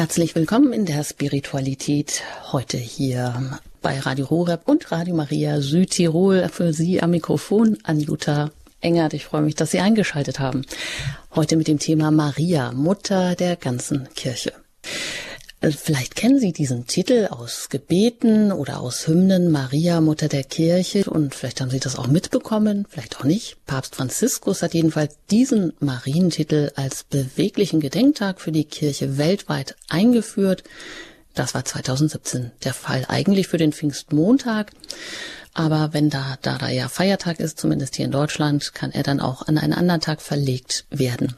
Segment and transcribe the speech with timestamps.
[0.00, 2.22] Herzlich willkommen in der Spiritualität.
[2.52, 6.48] Heute hier bei Radio Horeb und Radio Maria Südtirol.
[6.48, 8.50] Für Sie am Mikrofon Anjuta
[8.80, 9.12] Engert.
[9.12, 10.64] Ich freue mich, dass Sie eingeschaltet haben.
[11.34, 14.54] Heute mit dem Thema Maria, Mutter der ganzen Kirche.
[15.60, 21.04] Äh, vielleicht kennen Sie diesen Titel aus Gebeten oder aus Hymnen Maria, Mutter der Kirche
[21.08, 23.56] und vielleicht haben Sie das auch mitbekommen, vielleicht auch nicht.
[23.66, 30.64] Papst Franziskus hat jedenfalls diesen Marientitel als beweglichen Gedenktag für die Kirche weltweit eingeführt.
[31.34, 34.72] Das war 2017 der Fall eigentlich für den Pfingstmontag.
[35.52, 39.20] Aber wenn da, da da ja Feiertag ist, zumindest hier in Deutschland, kann er dann
[39.20, 41.34] auch an einen anderen Tag verlegt werden.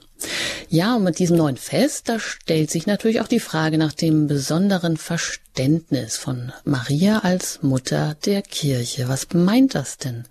[0.69, 4.27] Ja, und mit diesem neuen Fest, da stellt sich natürlich auch die Frage nach dem
[4.27, 9.09] besonderen Verständnis von Maria als Mutter der Kirche.
[9.09, 10.25] Was meint das denn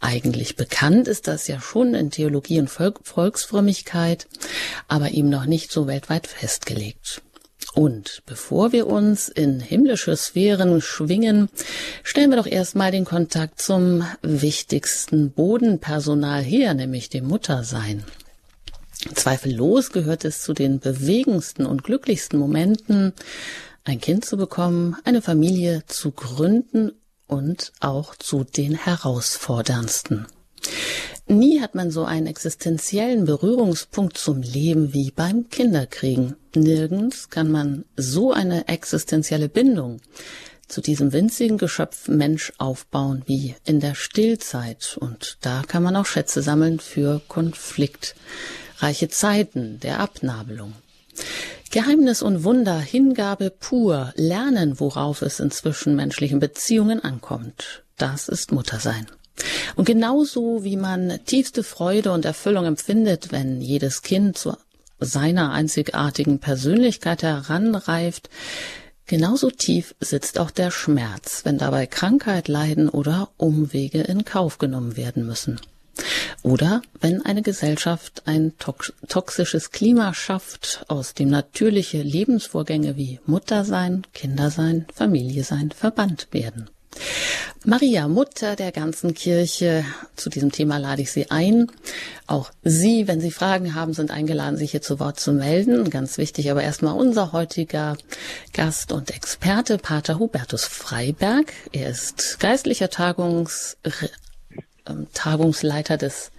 [0.00, 0.56] eigentlich?
[0.56, 4.26] Bekannt ist das ja schon in Theologie und Volksfrömmigkeit,
[4.88, 7.22] aber eben noch nicht so weltweit festgelegt.
[7.76, 11.50] Und bevor wir uns in himmlische Sphären schwingen,
[12.02, 18.02] stellen wir doch erstmal den Kontakt zum wichtigsten Bodenpersonal her, nämlich dem Muttersein.
[19.14, 23.12] Zweifellos gehört es zu den bewegendsten und glücklichsten Momenten,
[23.84, 26.92] ein Kind zu bekommen, eine Familie zu gründen
[27.26, 30.26] und auch zu den herausforderndsten.
[31.28, 36.36] Nie hat man so einen existenziellen Berührungspunkt zum Leben wie beim Kinderkriegen.
[36.54, 40.00] Nirgends kann man so eine existenzielle Bindung
[40.68, 44.96] zu diesem winzigen Geschöpf Mensch aufbauen wie in der Stillzeit.
[45.00, 50.74] Und da kann man auch Schätze sammeln für konfliktreiche Zeiten der Abnabelung.
[51.72, 57.82] Geheimnis und Wunder, Hingabe pur, lernen, worauf es in zwischenmenschlichen Beziehungen ankommt.
[57.96, 59.06] Das ist Muttersein.
[59.74, 64.56] Und genauso wie man tiefste Freude und Erfüllung empfindet, wenn jedes Kind zu
[64.98, 68.30] seiner einzigartigen Persönlichkeit heranreift,
[69.06, 74.96] genauso tief sitzt auch der Schmerz, wenn dabei Krankheit, Leiden oder Umwege in Kauf genommen
[74.96, 75.60] werden müssen.
[76.42, 84.86] Oder wenn eine Gesellschaft ein toxisches Klima schafft, aus dem natürliche Lebensvorgänge wie Muttersein, Kindersein,
[84.94, 86.68] Familie sein verbannt werden.
[87.64, 89.84] Maria, Mutter der ganzen Kirche,
[90.14, 91.66] zu diesem Thema lade ich Sie ein.
[92.28, 95.90] Auch Sie, wenn Sie Fragen haben, sind eingeladen, sich hier zu Wort zu melden.
[95.90, 97.96] Ganz wichtig, aber erstmal unser heutiger
[98.52, 101.52] Gast und Experte, Pater Hubertus Freiberg.
[101.72, 103.90] Er ist geistlicher Tagungs, äh,
[105.12, 106.30] Tagungsleiter des,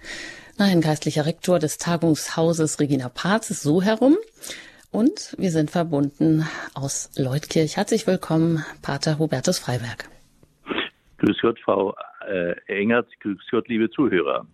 [0.56, 4.16] nein, geistlicher Rektor des Tagungshauses Regina Pazes, so herum.
[4.90, 7.76] Und wir sind verbunden aus Leutkirch.
[7.76, 10.08] Herzlich willkommen, Pater Hubertus Freiberg.
[11.18, 11.94] Grüß Gott, Frau
[12.28, 13.08] äh, Engert.
[13.20, 14.46] Grüß Gott, liebe Zuhörer.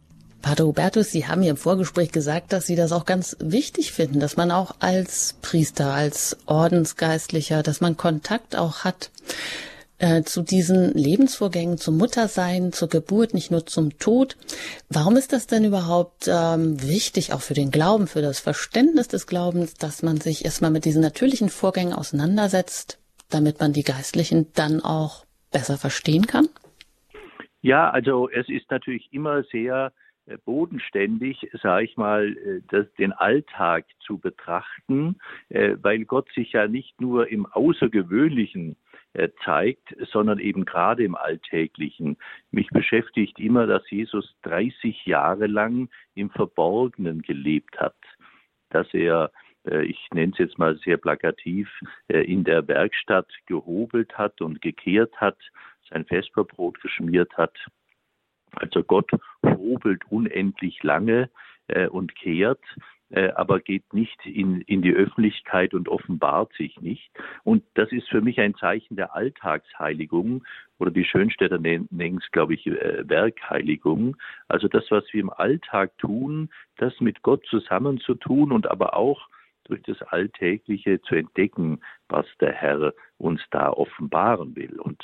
[0.43, 4.21] Pater Hubertus, Sie haben ja im Vorgespräch gesagt, dass Sie das auch ganz wichtig finden,
[4.21, 9.11] dass man auch als Priester, als Ordensgeistlicher, dass man Kontakt auch hat
[9.97, 14.37] äh, zu diesen Lebensvorgängen, zum Muttersein, zur Geburt, nicht nur zum Tod.
[14.91, 19.27] Warum ist das denn überhaupt ähm, wichtig, auch für den Glauben, für das Verständnis des
[19.27, 22.99] Glaubens, dass man sich erstmal mit diesen natürlichen Vorgängen auseinandersetzt,
[23.31, 26.51] damit man die Geistlichen dann auch besser verstehen kann?
[27.65, 29.91] Ja, also es ist natürlich immer sehr
[30.27, 35.17] äh, bodenständig, sage ich mal, äh, das, den Alltag zu betrachten,
[35.49, 38.77] äh, weil Gott sich ja nicht nur im Außergewöhnlichen
[39.45, 42.17] zeigt, sondern eben gerade im Alltäglichen.
[42.51, 47.95] Mich beschäftigt immer, dass Jesus 30 Jahre lang im Verborgenen gelebt hat,
[48.71, 49.31] dass er
[49.83, 51.71] ich nenne es jetzt mal sehr plakativ,
[52.09, 55.39] in der Werkstatt gehobelt hat und gekehrt hat,
[55.91, 57.57] sein Vesperbrot geschmiert hat.
[58.53, 59.11] Also Gott
[59.45, 61.31] hobelt unendlich lange
[61.69, 62.63] äh, und kehrt,
[63.11, 67.11] äh, aber geht nicht in, in die Öffentlichkeit und offenbart sich nicht.
[67.43, 70.45] Und das ist für mich ein Zeichen der Alltagsheiligung
[70.79, 71.89] oder die Schönstädter nennen
[72.21, 74.17] es, glaube ich, äh, Werkheiligung.
[74.49, 78.97] Also das, was wir im Alltag tun, das mit Gott zusammen zu tun und aber
[78.97, 79.29] auch
[79.65, 84.79] durch das Alltägliche zu entdecken, was der Herr uns da offenbaren will.
[84.79, 85.03] Und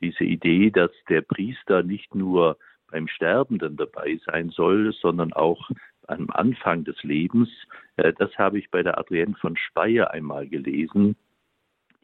[0.00, 2.56] diese Idee, dass der Priester nicht nur
[2.90, 5.70] beim Sterbenden dabei sein soll, sondern auch
[6.10, 7.48] am Anfang des Lebens,
[7.96, 11.16] äh, das habe ich bei der Adrienne von Speyer einmal gelesen,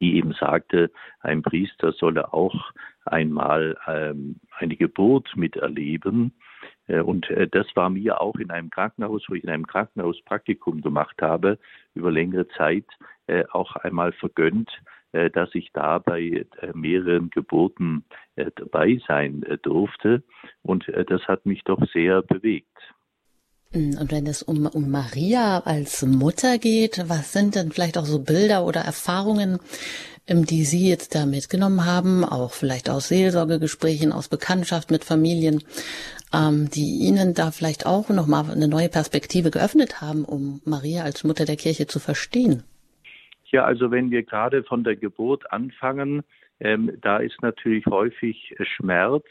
[0.01, 0.91] die eben sagte,
[1.21, 2.73] ein Priester solle auch
[3.05, 6.35] einmal ähm, eine Geburt miterleben.
[6.87, 10.21] Äh, und äh, das war mir auch in einem Krankenhaus, wo ich in einem Krankenhaus
[10.23, 11.59] Praktikum gemacht habe,
[11.95, 12.85] über längere Zeit
[13.51, 14.71] auch einmal vergönnt,
[15.33, 18.05] dass ich da bei äh, mehreren Geburten
[18.37, 20.23] äh, dabei sein durfte.
[20.63, 22.77] Und das hat mich doch sehr bewegt.
[23.73, 28.05] Hm, und wenn es um, um Maria als Mutter geht, was sind denn vielleicht auch
[28.05, 29.59] so Bilder oder Erfahrungen,
[30.27, 35.63] ähm, die Sie jetzt da mitgenommen haben, auch vielleicht aus Seelsorgegesprächen, aus Bekanntschaft mit Familien,
[36.33, 41.25] ähm, die Ihnen da vielleicht auch nochmal eine neue Perspektive geöffnet haben, um Maria als
[41.25, 42.63] Mutter der Kirche zu verstehen?
[43.57, 46.25] Ja, also wenn wir gerade von der Geburt anfangen,
[46.61, 49.25] ähm, da ist natürlich häufig Schmerz,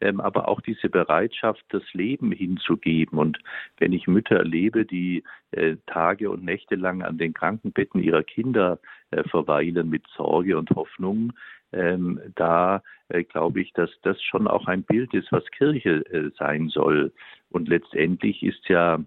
[0.00, 3.20] ähm, aber auch diese Bereitschaft, das Leben hinzugeben.
[3.20, 3.38] Und
[3.78, 5.22] wenn ich Mütter erlebe, die
[5.52, 8.80] äh, Tage und Nächte lang an den Krankenbetten ihrer Kinder
[9.12, 11.32] äh, verweilen mit Sorge und Hoffnung,
[11.72, 16.32] ähm, da äh, glaube ich, dass das schon auch ein Bild ist, was Kirche äh,
[16.36, 17.12] sein soll.
[17.50, 18.98] Und letztendlich ist ja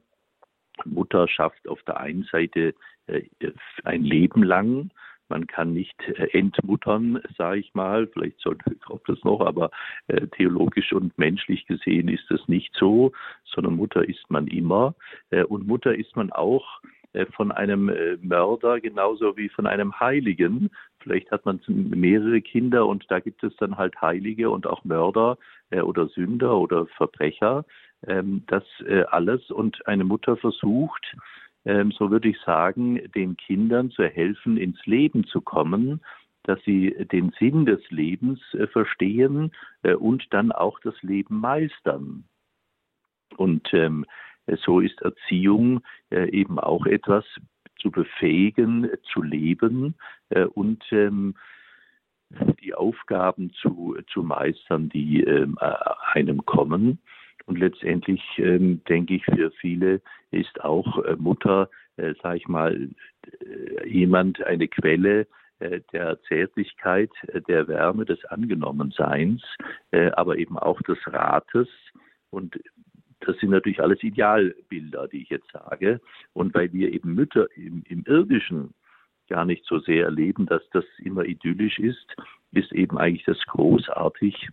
[0.85, 2.73] Mutterschaft auf der einen Seite
[3.83, 4.89] ein Leben lang
[5.27, 8.07] man kann nicht äh, entmuttern, sage ich mal.
[8.07, 9.71] Vielleicht sollte ich das noch, aber
[10.07, 13.11] äh, theologisch und menschlich gesehen ist das nicht so,
[13.43, 14.95] sondern Mutter ist man immer.
[15.31, 16.81] Äh, und Mutter ist man auch
[17.13, 20.69] äh, von einem äh, Mörder genauso wie von einem Heiligen.
[20.99, 25.37] Vielleicht hat man mehrere Kinder und da gibt es dann halt Heilige und auch Mörder
[25.71, 27.65] äh, oder Sünder oder Verbrecher.
[28.07, 28.63] Ähm, das
[29.09, 31.15] alles und eine Mutter versucht,
[31.65, 35.99] so würde ich sagen, den Kindern zu helfen, ins Leben zu kommen,
[36.45, 39.51] dass sie den Sinn des Lebens äh, verstehen
[39.83, 42.25] äh, und dann auch das Leben meistern.
[43.37, 44.05] Und ähm,
[44.63, 45.81] so ist Erziehung
[46.11, 47.25] äh, eben auch etwas
[47.79, 49.95] zu befähigen, zu leben
[50.53, 51.35] und ähm,
[52.61, 55.27] die Aufgaben zu, zu meistern, die
[56.13, 56.99] einem kommen.
[57.45, 60.01] Und letztendlich ähm, denke ich, für viele
[60.31, 62.89] ist auch äh, Mutter, äh, sage ich mal,
[63.41, 65.27] äh, jemand, eine Quelle
[65.59, 69.43] äh, der Zärtlichkeit, äh, der Wärme, des Angenommenseins,
[69.91, 71.69] äh, aber eben auch des Rates.
[72.29, 72.59] Und
[73.21, 76.01] das sind natürlich alles Idealbilder, die ich jetzt sage.
[76.33, 78.73] Und weil wir eben Mütter im, im Irdischen
[79.29, 82.15] gar nicht so sehr erleben, dass das immer idyllisch ist,
[82.51, 84.49] ist eben eigentlich das großartig,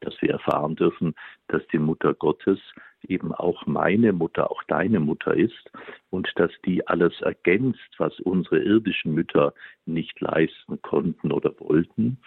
[0.00, 1.14] dass wir erfahren dürfen,
[1.48, 2.58] dass die Mutter Gottes
[3.06, 5.70] eben auch meine Mutter, auch deine Mutter ist
[6.10, 9.54] und dass die alles ergänzt, was unsere irdischen Mütter
[9.86, 12.18] nicht leisten konnten oder wollten.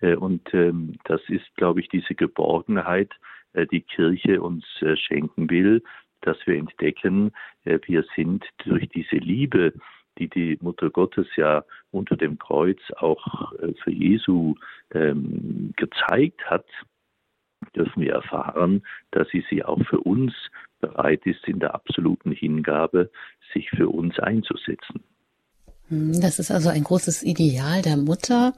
[0.00, 3.12] Äh, und ähm, das ist, glaube ich, diese Geborgenheit,
[3.52, 5.82] äh, die Kirche uns äh, schenken will,
[6.22, 7.32] dass wir entdecken,
[7.64, 9.72] wir sind durch diese Liebe,
[10.18, 13.52] die die Mutter Gottes ja unter dem Kreuz auch
[13.82, 14.54] für Jesu
[14.92, 16.64] ähm, gezeigt hat,
[17.74, 20.32] dürfen wir erfahren, dass sie sie auch für uns
[20.80, 23.10] bereit ist, in der absoluten Hingabe
[23.52, 25.02] sich für uns einzusetzen.
[25.88, 28.54] Hm, das ist also ein großes Ideal der Mutter,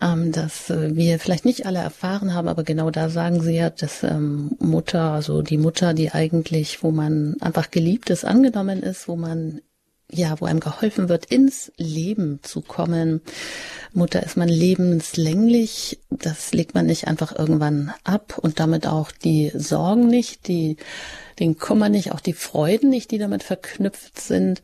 [0.00, 3.70] ähm, das äh, wir vielleicht nicht alle erfahren haben, aber genau da sagen Sie ja,
[3.70, 9.08] dass ähm, Mutter, also die Mutter, die eigentlich, wo man einfach geliebt ist, angenommen ist,
[9.08, 9.60] wo man
[10.10, 13.20] ja, wo einem geholfen wird, ins Leben zu kommen.
[13.92, 16.00] Mutter ist man lebenslänglich.
[16.10, 20.76] Das legt man nicht einfach irgendwann ab und damit auch die Sorgen nicht, die,
[21.38, 24.62] den Kummer nicht, auch die Freuden nicht, die damit verknüpft sind.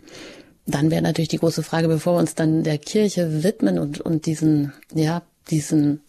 [0.66, 4.26] Dann wäre natürlich die große Frage, bevor wir uns dann der Kirche widmen und, und
[4.26, 6.00] diesen, ja, diesen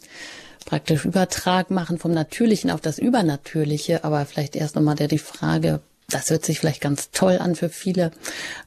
[0.66, 5.82] praktisch Übertrag machen vom Natürlichen auf das Übernatürliche, aber vielleicht erst nochmal der die Frage,
[6.14, 8.12] das hört sich vielleicht ganz toll an für viele,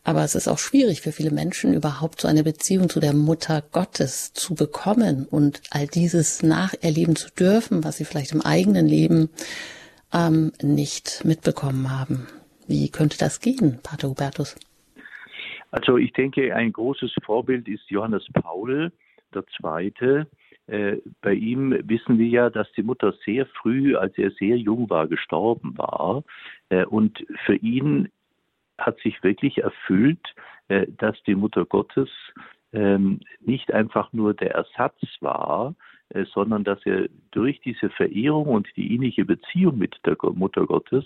[0.02, 3.62] aber es ist auch schwierig für viele Menschen, überhaupt so eine Beziehung zu der Mutter
[3.72, 9.30] Gottes zu bekommen und all dieses nacherleben zu dürfen, was sie vielleicht im eigenen Leben
[10.12, 12.26] ähm, nicht mitbekommen haben.
[12.66, 14.56] Wie könnte das gehen, Pater Hubertus?
[15.70, 18.92] Also ich denke, ein großes Vorbild ist Johannes Paul,
[19.58, 20.28] Zweite,
[20.66, 24.88] äh, bei ihm wissen wir ja, dass die Mutter sehr früh, als er sehr jung
[24.88, 26.24] war, gestorben war.
[26.68, 28.10] Äh, und für ihn
[28.78, 30.34] hat sich wirklich erfüllt,
[30.68, 32.10] äh, dass die Mutter Gottes
[32.72, 35.74] ähm, nicht einfach nur der Ersatz war,
[36.34, 41.04] sondern dass er durch diese Verehrung und die innige Beziehung mit der Mutter Gottes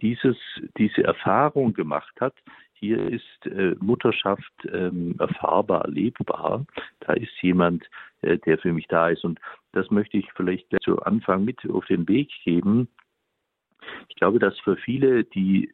[0.00, 0.36] dieses,
[0.78, 2.34] diese Erfahrung gemacht hat,
[2.80, 6.64] hier ist äh, Mutterschaft ähm, erfahrbar, erlebbar.
[7.00, 7.84] Da ist jemand,
[8.22, 9.22] äh, der für mich da ist.
[9.22, 9.38] Und
[9.72, 12.88] das möchte ich vielleicht zu Anfang mit auf den Weg geben.
[14.08, 15.72] Ich glaube, dass für viele, die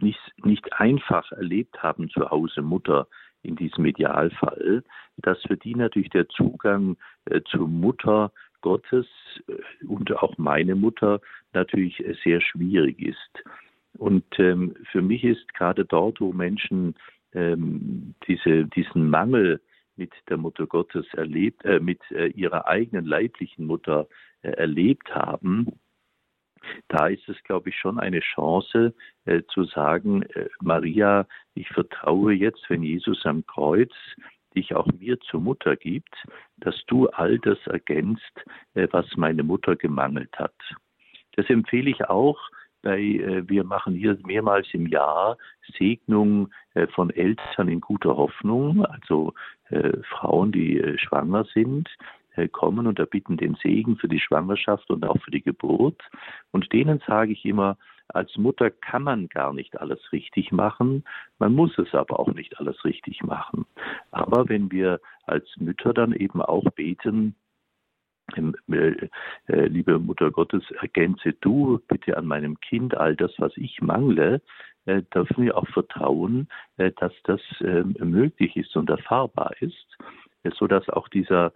[0.00, 3.08] nicht, nicht einfach erlebt haben zu Hause Mutter
[3.42, 4.84] in diesem Idealfall,
[5.18, 6.96] dass für die natürlich der Zugang
[7.26, 9.06] äh, zur Mutter Gottes
[9.46, 11.20] äh, und auch meine Mutter
[11.52, 13.44] natürlich äh, sehr schwierig ist.
[13.96, 16.94] Und ähm, für mich ist gerade dort, wo Menschen
[17.32, 19.60] ähm, diese, diesen Mangel
[19.96, 24.06] mit der Mutter Gottes erlebt, äh, mit äh, ihrer eigenen leiblichen Mutter
[24.42, 25.66] äh, erlebt haben,
[26.88, 28.94] da ist es, glaube ich, schon eine Chance
[29.24, 33.92] äh, zu sagen, äh, Maria, ich vertraue jetzt, wenn Jesus am Kreuz
[34.54, 36.14] dich auch mir zur Mutter gibt,
[36.58, 38.44] dass du all das ergänzt,
[38.74, 40.54] äh, was meine Mutter gemangelt hat.
[41.36, 42.38] Das empfehle ich auch
[42.82, 45.36] bei, äh, wir machen hier mehrmals im Jahr
[45.78, 49.34] Segnung äh, von Eltern in guter Hoffnung, also
[50.08, 51.90] Frauen, die schwanger sind,
[52.46, 56.00] kommen und erbitten den Segen für die Schwangerschaft und auch für die Geburt.
[56.52, 57.76] Und denen sage ich immer,
[58.08, 61.04] als Mutter kann man gar nicht alles richtig machen,
[61.38, 63.66] man muss es aber auch nicht alles richtig machen.
[64.10, 67.34] Aber wenn wir als Mütter dann eben auch beten,
[68.36, 69.08] ähm, äh,
[69.46, 74.42] äh, liebe Mutter Gottes, ergänze du bitte an meinem Kind all das, was ich mangle,
[74.86, 79.98] äh, dürfen wir auch vertrauen, dass das ähm, möglich ist und erfahrbar ist,
[80.54, 81.52] so dass auch dieser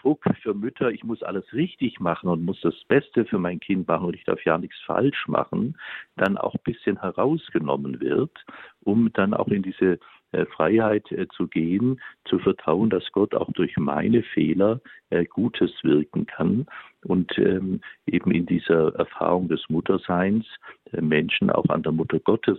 [0.00, 3.86] Druck für Mütter, ich muss alles richtig machen und muss das Beste für mein Kind
[3.86, 5.76] machen und ich darf ja nichts falsch machen,
[6.16, 8.32] dann auch ein bisschen herausgenommen wird,
[8.80, 9.98] um dann auch in diese
[10.32, 15.72] äh, Freiheit äh, zu gehen, zu vertrauen, dass Gott auch durch meine Fehler äh, Gutes
[15.82, 16.66] wirken kann
[17.04, 20.46] und ähm, eben in dieser Erfahrung des Mutterseins
[20.92, 22.58] Menschen auch an der Mutter Gottes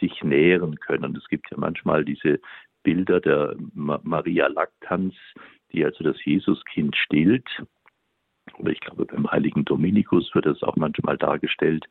[0.00, 1.14] sich nähren können.
[1.14, 2.40] Es gibt ja manchmal diese
[2.82, 5.14] Bilder der Maria Laktanz,
[5.72, 7.48] die also das Jesuskind stillt.
[8.58, 11.84] Oder ich glaube, beim heiligen Dominikus wird das auch manchmal dargestellt.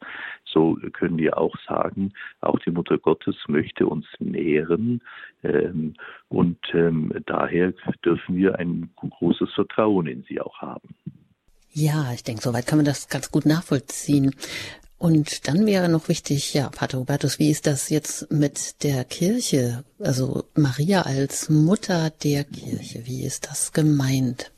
[0.46, 5.02] So können wir auch sagen, auch die Mutter Gottes möchte uns nähren.
[5.44, 5.94] Ähm,
[6.30, 10.96] und ähm, daher dürfen wir ein großes Vertrauen in sie auch haben.
[11.72, 14.34] Ja, ich denke, soweit kann man das ganz gut nachvollziehen.
[15.00, 19.84] Und dann wäre noch wichtig, ja, Pater Hubertus, wie ist das jetzt mit der Kirche?
[20.00, 24.52] Also Maria als Mutter der Kirche, wie ist das gemeint?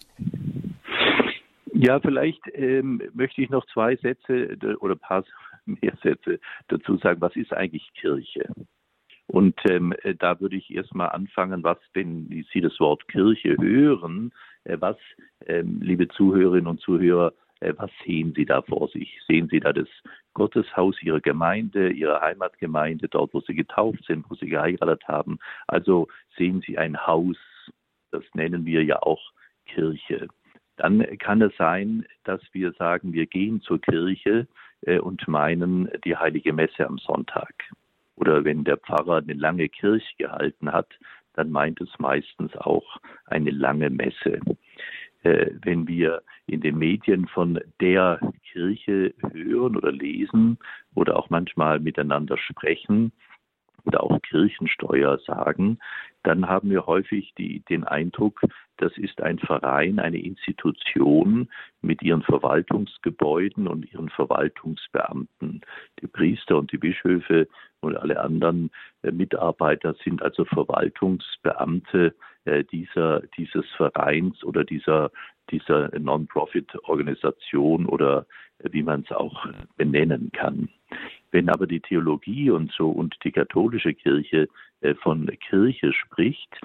[1.74, 5.25] Ja, vielleicht ähm, möchte ich noch zwei Sätze oder ein paar
[5.65, 7.22] mehr Sätze dazu sagen.
[7.22, 8.50] Was ist eigentlich Kirche?
[9.27, 14.31] Und ähm, da würde ich erstmal anfangen, was, wenn Sie das Wort Kirche hören,
[14.63, 14.98] äh, was,
[15.46, 19.19] ähm, liebe Zuhörerinnen und Zuhörer, äh, was sehen Sie da vor sich?
[19.27, 19.88] Sehen Sie da das
[20.34, 25.40] Gotteshaus Ihrer Gemeinde, Ihrer Heimatgemeinde, dort, wo Sie getauft sind, wo Sie geheiratet haben?
[25.68, 26.08] Also
[26.38, 27.38] sehen Sie ein Haus,
[28.12, 29.32] das nennen wir ja auch
[29.66, 30.28] Kirche.
[30.78, 34.48] Dann kann es sein, dass wir sagen, wir gehen zur Kirche
[34.82, 37.54] äh, und meinen die heilige Messe am Sonntag.
[38.16, 40.88] Oder wenn der Pfarrer eine lange Kirche gehalten hat,
[41.34, 44.40] dann meint es meistens auch eine lange Messe.
[45.24, 48.20] Äh, wenn wir in den Medien von der
[48.52, 50.58] Kirche hören oder lesen
[50.96, 53.12] oder auch manchmal miteinander sprechen
[53.86, 55.80] oder auch Kirchensteuer sagen,
[56.24, 58.42] dann haben wir häufig die, den Eindruck,
[58.78, 61.50] das ist ein Verein, eine Institution
[61.82, 65.62] mit ihren Verwaltungsgebäuden und ihren Verwaltungsbeamten.
[66.02, 67.48] Die Priester und die Bischöfe
[67.82, 68.72] und alle anderen
[69.02, 75.12] äh, Mitarbeiter sind also Verwaltungsbeamte äh, dieser, dieses Vereins oder dieser,
[75.51, 78.25] dieser Non-Profit-Organisation oder
[78.60, 80.70] äh, wie man es auch benennen kann.
[81.32, 84.48] Wenn aber die Theologie und so und die katholische Kirche
[85.03, 86.60] von Kirche spricht,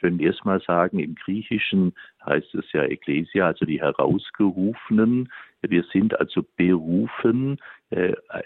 [0.00, 1.92] können wir erstmal sagen, im Griechischen
[2.24, 5.30] heißt es ja Ekklesia, also die Herausgerufenen.
[5.62, 7.79] Wir sind also berufen äh,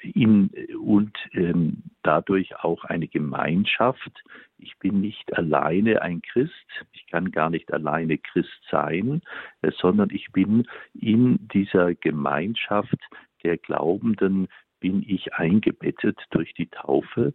[0.03, 4.23] in, und ähm, dadurch auch eine Gemeinschaft.
[4.59, 6.53] Ich bin nicht alleine ein Christ,
[6.93, 9.21] ich kann gar nicht alleine Christ sein,
[9.63, 12.99] äh, sondern ich bin in dieser Gemeinschaft
[13.43, 14.49] der Glaubenden,
[14.81, 17.35] bin ich eingebettet durch die Taufe.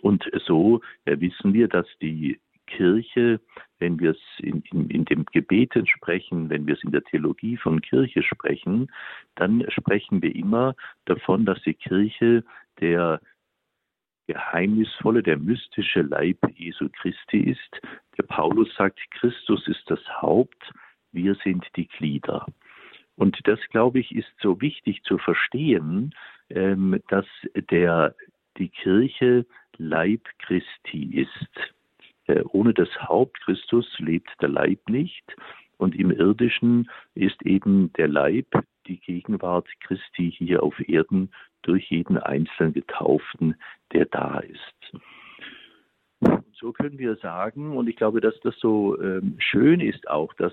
[0.00, 3.40] Und so äh, wissen wir, dass die Kirche,
[3.78, 7.56] wenn wir es in, in, in dem Gebeten sprechen, wenn wir es in der Theologie
[7.56, 8.90] von Kirche sprechen,
[9.34, 12.44] dann sprechen wir immer davon, dass die Kirche
[12.80, 13.20] der
[14.26, 17.80] geheimnisvolle, der mystische Leib Jesu Christi ist.
[18.16, 20.72] Der Paulus sagt, Christus ist das Haupt,
[21.12, 22.46] wir sind die Glieder.
[23.16, 26.14] Und das, glaube ich, ist so wichtig zu verstehen,
[26.50, 27.26] ähm, dass
[27.70, 28.14] der,
[28.58, 31.73] die Kirche Leib Christi ist.
[32.26, 35.24] Äh, ohne das Haupt Christus lebt der Leib nicht.
[35.76, 38.46] Und im Irdischen ist eben der Leib
[38.86, 41.30] die Gegenwart Christi hier auf Erden
[41.62, 43.56] durch jeden einzelnen Getauften,
[43.92, 45.00] der da ist.
[46.20, 50.32] Und so können wir sagen, und ich glaube, dass das so ähm, schön ist auch,
[50.34, 50.52] dass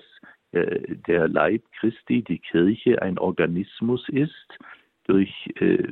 [0.52, 4.58] äh, der Leib Christi, die Kirche, ein Organismus ist,
[5.04, 5.88] durch äh,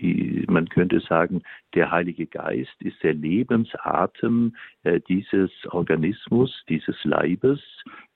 [0.00, 1.42] die, man könnte sagen,
[1.74, 7.60] der Heilige Geist ist der Lebensatem äh, dieses Organismus, dieses Leibes.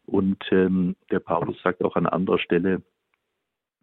[0.06, 2.82] Und ähm, der Paulus sagt auch an anderer Stelle,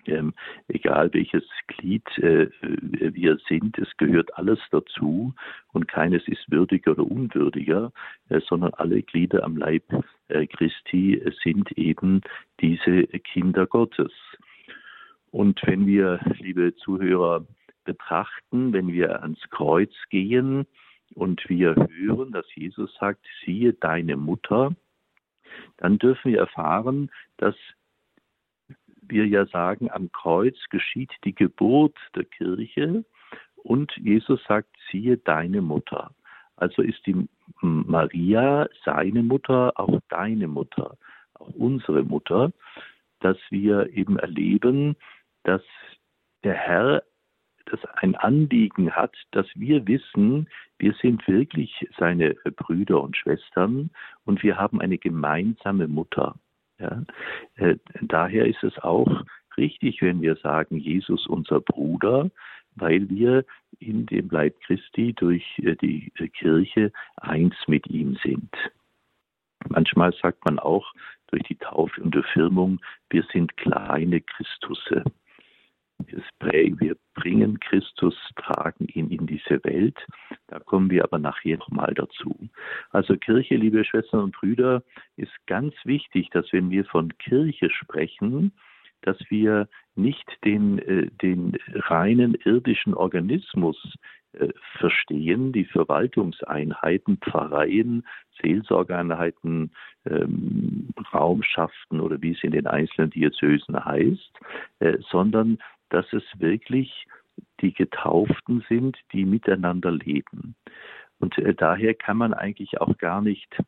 [0.05, 0.34] ähm,
[0.67, 5.34] egal welches Glied äh, wir sind, es gehört alles dazu
[5.74, 7.91] und keines ist würdiger oder unwürdiger,
[8.29, 9.84] äh, sondern alle Glieder am Leib
[10.29, 12.22] äh, Christi sind eben
[12.62, 14.12] diese Kinder Gottes.
[15.31, 17.46] Und wenn wir, liebe Zuhörer,
[17.84, 20.66] betrachten, wenn wir ans Kreuz gehen
[21.14, 24.76] und wir hören, dass Jesus sagt, siehe deine Mutter,
[25.78, 27.56] dann dürfen wir erfahren, dass
[29.02, 33.04] wir ja sagen, am Kreuz geschieht die Geburt der Kirche
[33.56, 36.12] und Jesus sagt, siehe deine Mutter.
[36.56, 37.28] Also ist die
[37.62, 40.98] Maria seine Mutter, auch deine Mutter,
[41.34, 42.52] auch unsere Mutter,
[43.20, 44.96] dass wir eben erleben,
[45.44, 45.62] dass
[46.44, 47.04] der Herr
[47.65, 53.89] das ein Anliegen hat, dass wir wissen, wir sind wirklich seine Brüder und Schwestern
[54.25, 56.36] und wir haben eine gemeinsame Mutter.
[56.80, 57.03] Ja?
[57.56, 59.24] Äh, daher ist es auch
[59.58, 62.32] richtig, wenn wir sagen, Jesus unser Bruder,
[62.75, 63.46] weil wir
[63.80, 68.51] in dem Leib Christi durch äh, die Kirche eins mit ihm sind.
[69.68, 70.91] Manchmal sagt man auch
[71.27, 75.03] durch die Taufe und die Firmung, wir sind kleine Christusse.
[76.39, 79.98] Wir bringen Christus, tragen ihn in diese Welt.
[80.48, 82.50] Da kommen wir aber nachher nochmal dazu.
[82.89, 84.84] Also Kirche, liebe Schwestern und Brüder,
[85.17, 88.51] ist ganz wichtig, dass wenn wir von Kirche sprechen,
[89.01, 93.77] dass wir nicht den, äh, den reinen irdischen Organismus
[94.34, 98.05] äh, verstehen, die Verwaltungseinheiten, Pfarreien,
[98.41, 99.72] Seelsorgeeinheiten,
[100.05, 104.31] ähm, Raumschaften oder wie es in den einzelnen Diözesen heißt,
[104.79, 105.58] äh, sondern
[105.91, 107.07] dass es wirklich
[107.62, 110.55] die Getauften sind, die miteinander leben.
[111.19, 113.62] Und äh, daher kann man eigentlich auch gar nicht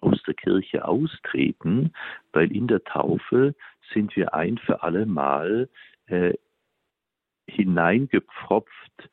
[0.00, 1.92] aus der Kirche austreten,
[2.32, 3.54] weil in der Taufe
[3.92, 5.68] sind wir ein für alle Mal
[6.06, 6.34] äh,
[7.48, 9.10] hineingepfropft,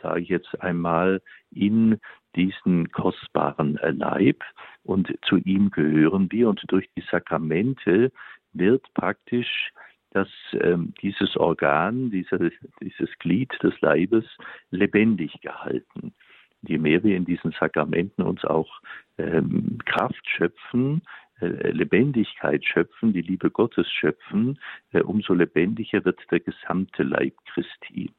[0.00, 1.98] sage ich jetzt einmal, in
[2.36, 4.44] diesen kostbaren Leib
[4.84, 8.12] und zu ihm gehören wir und durch die Sakramente
[8.52, 9.72] wird praktisch
[10.10, 12.38] dass ähm, dieses Organ, dieser,
[12.80, 14.24] dieses Glied des Leibes
[14.70, 16.14] lebendig gehalten.
[16.62, 18.80] Je mehr wir in diesen Sakramenten uns auch
[19.18, 21.02] ähm, Kraft schöpfen,
[21.40, 24.58] äh, Lebendigkeit schöpfen, die Liebe Gottes schöpfen,
[24.92, 28.10] äh, umso lebendiger wird der gesamte Leib Christi.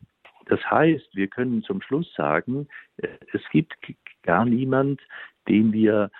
[0.45, 3.75] Das heißt, wir können zum Schluss sagen, äh, es gibt
[4.23, 5.01] gar niemand,
[5.47, 6.11] den wir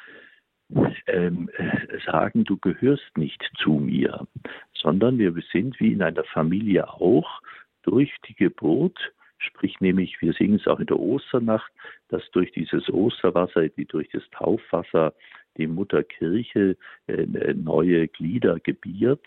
[1.08, 4.27] ähm, äh, sagen, du gehörst nicht zu mir,
[4.73, 7.41] sondern wir sind wie in einer Familie auch
[7.84, 8.97] durch die Geburt,
[9.38, 11.71] sprich nämlich, wir singen es auch in der Osternacht,
[12.10, 15.13] dass durch dieses Osterwasser, die durch das Taufwasser
[15.58, 16.77] die Mutter Kirche
[17.08, 19.25] äh, neue Glieder gebiert.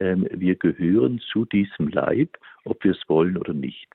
[0.00, 3.88] Ähm, wir gehören zu diesem Leib, ob wir es wollen oder nicht.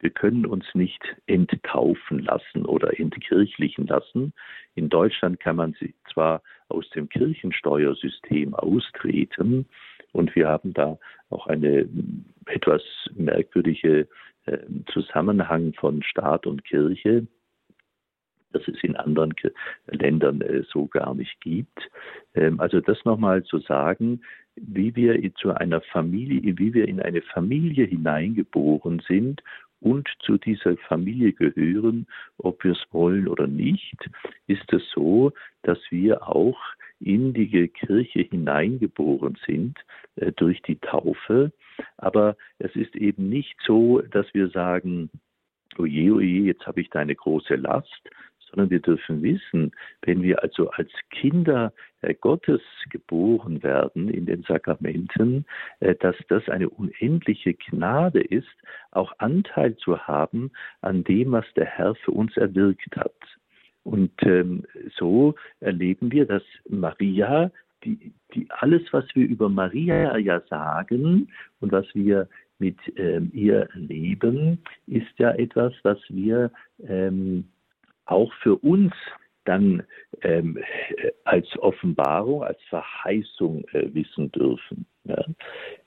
[0.00, 4.32] Wir können uns nicht enttaufen lassen oder entkirchlichen lassen.
[4.74, 9.66] In Deutschland kann man sie zwar aus dem Kirchensteuersystem austreten
[10.12, 11.88] und wir haben da auch eine
[12.46, 12.82] etwas
[13.14, 14.08] merkwürdige
[14.46, 14.58] äh,
[14.92, 17.26] Zusammenhang von Staat und Kirche,
[18.52, 19.34] das es in anderen
[19.86, 21.90] Ländern äh, so gar nicht gibt.
[22.34, 24.22] Ähm, also das nochmal zu sagen,
[24.56, 29.42] wie wir zu einer Familie, wie wir in eine Familie hineingeboren sind
[29.80, 32.06] und zu dieser Familie gehören,
[32.38, 33.96] ob wir es wollen oder nicht,
[34.46, 36.58] ist es so, dass wir auch
[37.00, 39.78] in die Kirche hineingeboren sind
[40.16, 41.52] äh, durch die Taufe.
[41.96, 45.10] Aber es ist eben nicht so, dass wir sagen,
[45.78, 48.10] oje, oje, jetzt habe ich da eine große Last,
[48.50, 52.60] sondern wir dürfen wissen, wenn wir also als Kinder äh, Gottes
[52.90, 55.44] geboren werden in den Sakramenten,
[55.80, 58.48] äh, dass das eine unendliche Gnade ist,
[58.90, 63.14] auch Anteil zu haben an dem, was der Herr für uns erwirkt hat.
[63.82, 64.64] Und ähm,
[64.96, 67.50] so erleben wir, dass Maria,
[67.84, 71.28] die, die, alles, was wir über Maria ja sagen
[71.60, 76.50] und was wir mit ähm, ihr erleben, ist ja etwas, was wir
[76.86, 77.44] ähm,
[78.10, 78.92] auch für uns
[79.44, 79.82] dann
[80.22, 80.58] ähm,
[81.24, 84.86] als Offenbarung, als Verheißung äh, wissen dürfen.
[85.04, 85.24] Ja?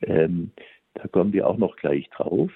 [0.01, 0.51] Ähm,
[0.95, 2.51] da kommen wir auch noch gleich drauf.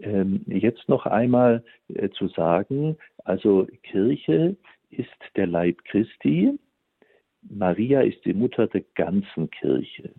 [0.00, 4.56] Ähm, jetzt noch einmal äh, zu sagen, also Kirche
[4.90, 6.58] ist der Leib Christi,
[7.42, 10.12] Maria ist die Mutter der ganzen Kirche.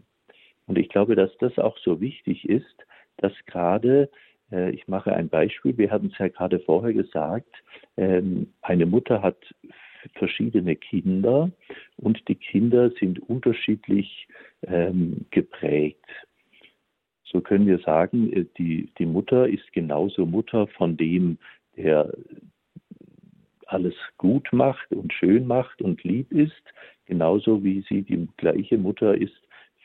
[0.66, 2.86] Und ich glaube, dass das auch so wichtig ist,
[3.18, 4.08] dass gerade äh,
[4.72, 5.78] ich mache ein Beispiel.
[5.78, 7.52] Wir hatten es ja gerade vorher gesagt,
[7.98, 9.38] ähm, eine Mutter hat
[10.16, 11.52] verschiedene Kinder
[11.98, 14.28] und die Kinder sind unterschiedlich
[14.68, 16.06] ähm, geprägt.
[17.24, 21.38] So können wir sagen, äh, die, die Mutter ist genauso Mutter von dem,
[21.76, 22.12] der
[23.66, 26.64] alles gut macht und schön macht und lieb ist,
[27.06, 29.34] genauso wie sie die gleiche Mutter ist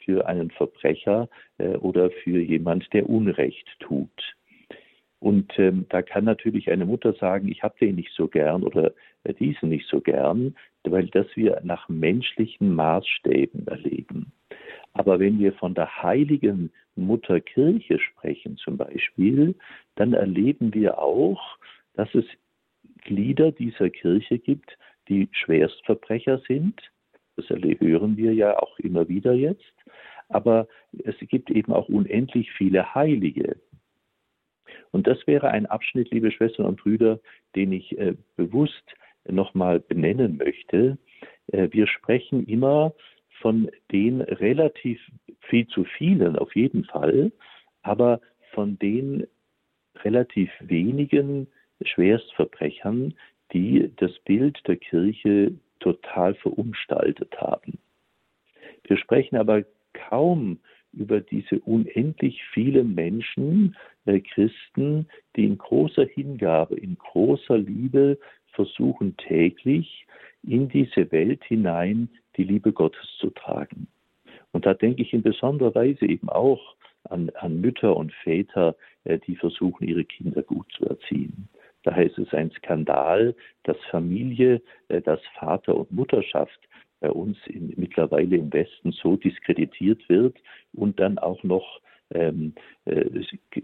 [0.05, 1.29] für einen Verbrecher
[1.59, 4.37] äh, oder für jemand, der Unrecht tut.
[5.21, 8.93] Und ähm, da kann natürlich eine Mutter sagen, ich habe den nicht so gern oder
[9.25, 10.55] äh, diesen nicht so gern,
[10.85, 14.33] weil das wir nach menschlichen Maßstäben erleben.
[14.93, 19.55] Aber wenn wir von der heiligen Mutter Kirche sprechen zum Beispiel,
[19.97, 21.59] dann erleben wir auch,
[21.95, 22.25] dass es
[23.03, 24.77] Glieder dieser Kirche gibt,
[25.09, 26.81] die Schwerstverbrecher sind.
[27.37, 29.75] Das hören wir ja auch immer wieder jetzt.
[30.29, 30.69] Aber
[31.05, 33.57] es gibt eben auch unendlich viele Heilige.
[34.91, 37.21] Und das wäre ein Abschnitt, liebe Schwestern und Brüder,
[37.57, 38.85] den ich äh, bewusst
[39.27, 40.99] nochmal benennen möchte.
[41.49, 42.95] Äh, wir sprechen immer
[43.41, 45.01] von den relativ
[45.41, 47.33] viel zu vielen auf jeden Fall,
[47.83, 48.21] aber
[48.53, 49.27] von den
[50.03, 51.49] relativ wenigen
[51.83, 53.15] Schwerstverbrechern,
[53.53, 57.79] die das Bild der Kirche total verunstaltet haben.
[58.85, 60.59] Wir sprechen aber kaum
[60.93, 68.19] über diese unendlich vielen Menschen, äh, Christen, die in großer Hingabe, in großer Liebe
[68.53, 70.07] versuchen täglich
[70.43, 73.89] in diese Welt hinein die Liebe Gottes zu tragen.
[74.53, 79.19] Und da denke ich in besonderer Weise eben auch an, an Mütter und Väter, äh,
[79.19, 81.49] die versuchen, ihre Kinder gut zu erziehen.
[81.85, 86.59] Daher ist es ein Skandal, dass Familie, äh, dass Vater und Mutterschaft
[87.01, 90.37] bei uns in, mittlerweile im Westen so diskreditiert wird
[90.73, 91.81] und dann auch noch
[92.11, 92.55] ähm,
[92.87, 93.05] äh,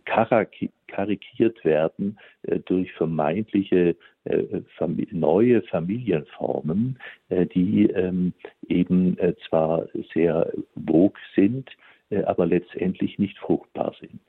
[0.05, 6.99] karikiert werden äh, durch vermeintliche äh, Fam neue Familienformen,
[7.31, 8.35] äh, die ähm,
[8.69, 11.71] eben äh, zwar sehr wog sind,
[12.11, 14.21] äh, aber letztendlich nicht fruchtbar sind.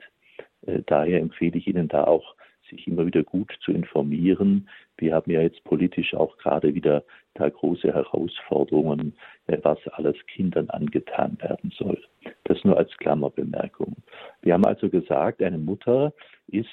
[0.86, 2.34] daher empfehle ich Ihnen da auch
[2.70, 4.68] sich immer wieder gut zu informieren.
[4.96, 9.14] Wir haben ja jetzt politisch auch gerade wieder da große Herausforderungen,
[9.46, 12.02] äh, was alles Kindern angetan werden soll.
[12.44, 13.96] Das nur als Klammerbemerkung.
[14.42, 16.12] Wir haben also gesagt, eine Mutter
[16.48, 16.68] ist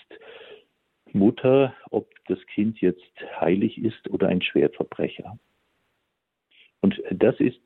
[1.11, 5.37] Mutter, ob das Kind jetzt heilig ist oder ein Schwerverbrecher.
[6.81, 7.59] Und das ist,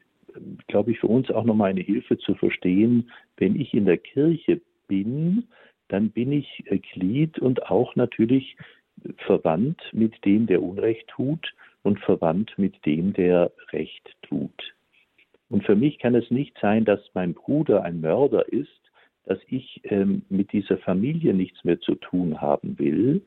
[0.67, 4.61] glaube ich, für uns auch nochmal eine Hilfe zu verstehen, wenn ich in der Kirche
[4.87, 5.47] bin,
[5.89, 8.58] dann bin ich äh, Glied und auch natürlich
[9.26, 14.73] verwandt mit dem, der Unrecht tut und verwandt mit dem, der Recht tut.
[15.50, 18.82] Und für mich kann es nicht sein, dass mein Bruder ein Mörder ist,
[19.26, 23.21] dass ich ähm, mit dieser Familie nichts mehr zu tun haben will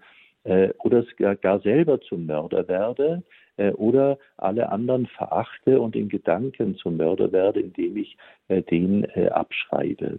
[0.44, 3.22] äh, oder gar, gar selber zum Mörder werde
[3.56, 8.16] äh, oder alle anderen verachte und in Gedanken zum Mörder werde, indem ich
[8.48, 10.18] äh, den äh, abschreibe.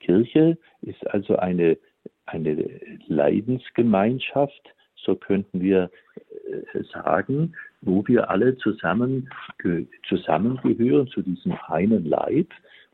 [0.00, 1.78] Kirche ist also eine,
[2.26, 5.90] eine Leidensgemeinschaft, so könnten wir
[6.74, 9.30] äh, sagen, wo wir alle zusammen,
[10.08, 12.48] zusammengehören zu diesem einen Leib.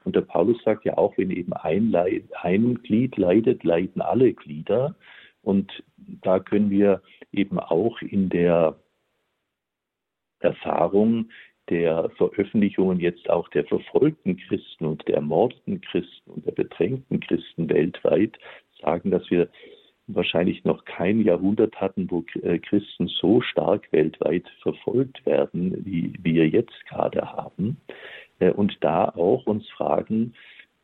[0.04, 4.32] Und der Paulus sagt ja auch, wenn eben ein, Leid, ein Glied leidet, leiden alle
[4.32, 4.94] Glieder.
[5.42, 5.82] Und
[6.22, 8.76] da können wir eben auch in der
[10.40, 11.30] Erfahrung
[11.68, 17.68] der Veröffentlichungen jetzt auch der verfolgten Christen und der ermordeten Christen und der bedrängten Christen
[17.68, 18.38] weltweit
[18.80, 19.48] sagen, dass wir
[20.06, 26.48] wahrscheinlich noch kein Jahrhundert hatten, wo äh, Christen so stark weltweit verfolgt werden, wie wir
[26.48, 27.78] jetzt gerade haben.
[28.38, 30.34] Äh, und da auch uns fragen,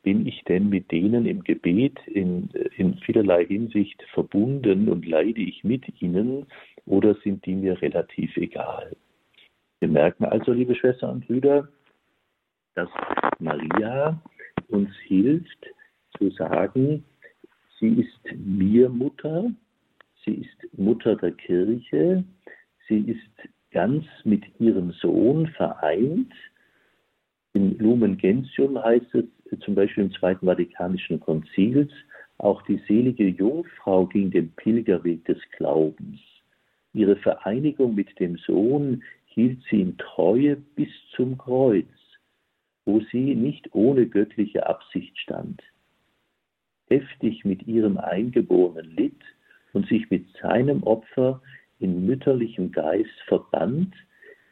[0.02, 5.62] bin ich denn mit denen im Gebet in, in vielerlei Hinsicht verbunden und leide ich
[5.62, 6.46] mit ihnen
[6.86, 8.96] oder sind die mir relativ egal?
[9.82, 11.66] Wir merken also, liebe Schwestern und Brüder,
[12.76, 12.88] dass
[13.40, 14.16] Maria
[14.68, 15.66] uns hilft
[16.16, 17.04] zu sagen,
[17.80, 19.50] sie ist mir Mutter,
[20.24, 22.22] sie ist Mutter der Kirche,
[22.86, 26.32] sie ist ganz mit ihrem Sohn vereint.
[27.52, 31.90] In Lumen Gentium heißt es zum Beispiel im Zweiten Vatikanischen Konzils,
[32.38, 36.20] auch die selige Jungfrau ging den Pilgerweg des Glaubens.
[36.94, 39.02] Ihre Vereinigung mit dem Sohn
[39.34, 41.88] hielt sie in Treue bis zum Kreuz,
[42.84, 45.62] wo sie nicht ohne göttliche Absicht stand.
[46.88, 49.20] Heftig mit ihrem Eingeborenen litt
[49.72, 51.40] und sich mit seinem Opfer
[51.78, 53.94] in mütterlichem Geist verband,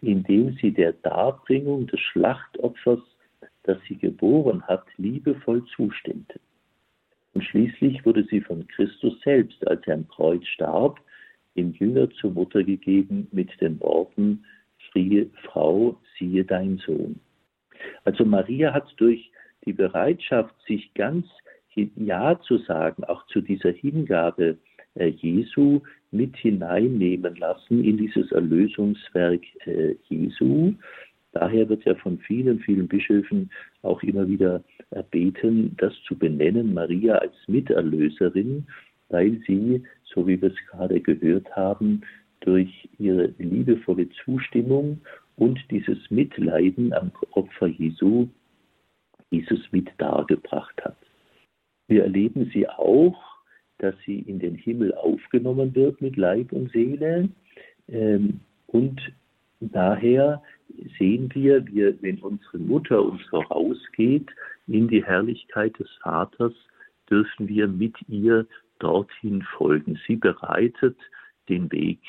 [0.00, 3.00] indem sie der Darbringung des Schlachtopfers,
[3.64, 6.40] das sie geboren hat, liebevoll zustimmte.
[7.34, 11.00] Und schließlich wurde sie von Christus selbst, als er am Kreuz starb,
[11.56, 14.44] dem Jünger zur Mutter gegeben mit den Worten,
[14.92, 17.20] Frie Frau, siehe dein Sohn.
[18.04, 19.30] Also Maria hat durch
[19.64, 21.26] die Bereitschaft, sich ganz
[21.74, 24.58] Ja zu sagen, auch zu dieser Hingabe
[24.94, 30.74] äh, Jesu mit hineinnehmen lassen in dieses Erlösungswerk äh, Jesu.
[31.32, 33.50] Daher wird ja von vielen, vielen Bischöfen
[33.82, 38.66] auch immer wieder erbeten, das zu benennen, Maria als Miterlöserin,
[39.10, 42.02] weil sie, so wie wir es gerade gehört haben,
[42.40, 45.00] durch ihre liebevolle Zustimmung
[45.36, 48.28] und dieses Mitleiden am Opfer Jesu
[49.30, 50.96] dieses mit dargebracht hat.
[51.88, 53.20] Wir erleben sie auch,
[53.78, 57.28] dass sie in den Himmel aufgenommen wird mit Leib und Seele.
[57.88, 59.00] Ähm, und
[59.60, 60.42] daher
[60.98, 61.64] sehen wir,
[62.02, 64.28] wenn unsere Mutter uns vorausgeht
[64.66, 66.52] in die Herrlichkeit des Vaters,
[67.10, 68.46] dürfen wir mit ihr
[68.78, 69.98] dorthin folgen.
[70.06, 70.96] Sie bereitet
[71.48, 72.00] den Weg.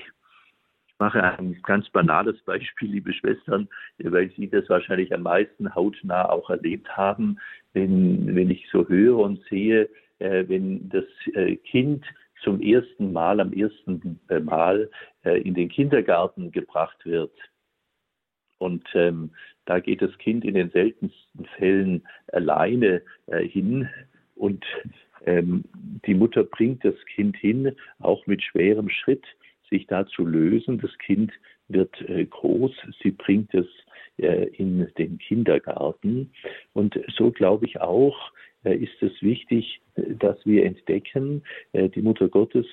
[1.02, 6.52] Mache ein ganz banales Beispiel, liebe Schwestern, weil Sie das wahrscheinlich am meisten hautnah auch
[6.52, 7.40] erlebt haben.
[7.74, 12.06] Wenn, wenn ich so höre und sehe, äh, wenn das äh, Kind
[12.44, 14.92] zum ersten Mal, am ersten äh, Mal
[15.24, 17.34] äh, in den Kindergarten gebracht wird.
[18.60, 19.32] Und ähm,
[19.66, 23.90] da geht das Kind in den seltensten Fällen alleine äh, hin
[24.36, 24.64] und
[25.26, 25.64] ähm,
[26.06, 29.26] die Mutter bringt das Kind hin, auch mit schwerem Schritt,
[29.72, 30.80] sich da zu lösen.
[30.80, 31.32] Das Kind
[31.68, 33.66] wird äh, groß, sie bringt es
[34.18, 36.32] äh, in den Kindergarten.
[36.74, 38.32] Und so glaube ich auch,
[38.64, 42.66] äh, ist es wichtig, dass wir entdecken, die Mutter Gottes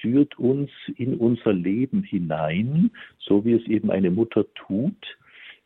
[0.00, 5.18] führt uns in unser Leben hinein, so wie es eben eine Mutter tut,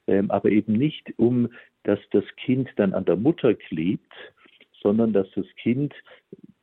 [0.07, 1.49] ähm, aber eben nicht, um
[1.85, 4.13] dass das Kind dann an der Mutter klebt,
[4.81, 5.93] sondern dass das Kind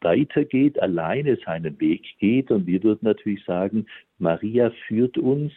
[0.02, 2.52] weitergeht, alleine seinen Weg geht.
[2.52, 3.86] Und wir würden natürlich sagen,
[4.18, 5.52] Maria führt uns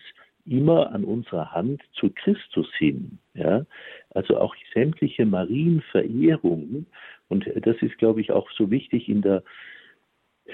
[0.44, 3.18] immer an unserer Hand zu Christus hin.
[3.34, 3.64] Ja?
[4.10, 6.86] Also auch sämtliche Marienverehrung,
[7.28, 9.42] und das ist, glaube ich, auch so wichtig in der,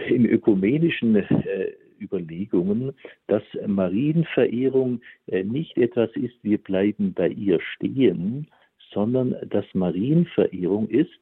[0.09, 2.93] in ökumenischen äh, Überlegungen,
[3.27, 8.47] dass Marienverehrung äh, nicht etwas ist, wir bleiben bei ihr stehen,
[8.93, 11.19] sondern dass Marienverehrung ist,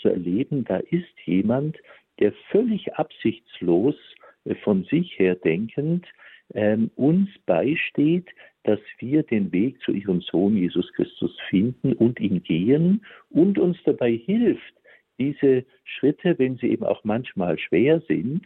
[0.00, 1.76] zu erleben, da ist jemand,
[2.20, 3.96] der völlig absichtslos
[4.44, 6.06] äh, von sich her denkend
[6.54, 8.28] ähm, uns beisteht,
[8.64, 13.78] dass wir den Weg zu ihrem Sohn Jesus Christus finden und ihn gehen und uns
[13.84, 14.74] dabei hilft,
[15.18, 18.44] diese Schritte, wenn sie eben auch manchmal schwer sind,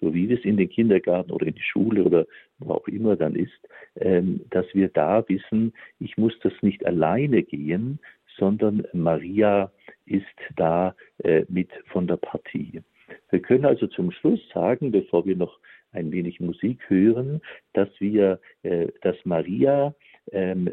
[0.00, 2.26] so wie es in den Kindergarten oder in die Schule oder
[2.58, 7.42] wo auch immer dann ist, ähm, dass wir da wissen, ich muss das nicht alleine
[7.42, 7.98] gehen,
[8.38, 9.72] sondern Maria
[10.06, 10.24] ist
[10.56, 12.82] da äh, mit von der Partie.
[13.30, 15.58] Wir können also zum Schluss sagen, bevor wir noch
[15.92, 17.40] ein wenig Musik hören,
[17.72, 19.94] dass wir, äh, dass Maria
[20.32, 20.70] ähm,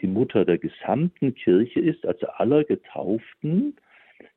[0.00, 3.76] die Mutter der gesamten Kirche ist, also aller Getauften.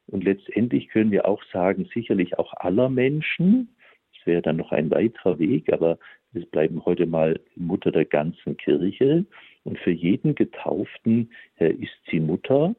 [0.07, 3.75] Und letztendlich können wir auch sagen, sicherlich auch aller Menschen.
[4.13, 5.99] Das wäre dann noch ein weiterer Weg, aber
[6.31, 9.25] wir bleiben heute mal Mutter der ganzen Kirche.
[9.63, 12.75] Und für jeden Getauften äh, ist sie Mutter.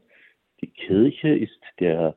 [0.60, 2.16] Die Kirche ist der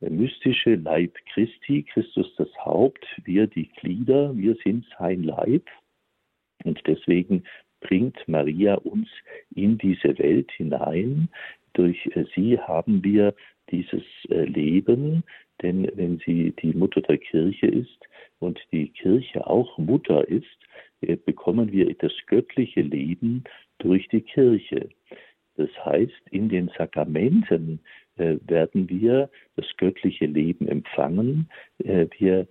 [0.00, 5.68] mystische Leib Christi, Christus das Haupt, wir die Glieder, wir sind sein Leib.
[6.64, 7.44] Und deswegen
[7.80, 9.08] bringt Maria uns
[9.54, 11.28] in diese Welt hinein.
[11.74, 13.34] Durch äh, sie haben wir
[13.70, 15.24] dieses äh, Leben,
[15.62, 17.98] denn wenn sie die Mutter der Kirche ist
[18.40, 20.46] und die Kirche auch Mutter ist,
[21.00, 23.44] äh, bekommen wir das göttliche Leben
[23.78, 24.88] durch die Kirche.
[25.56, 27.80] Das heißt, in den Sakramenten
[28.16, 31.48] äh, werden wir das göttliche Leben empfangen.
[31.78, 32.46] Äh, wir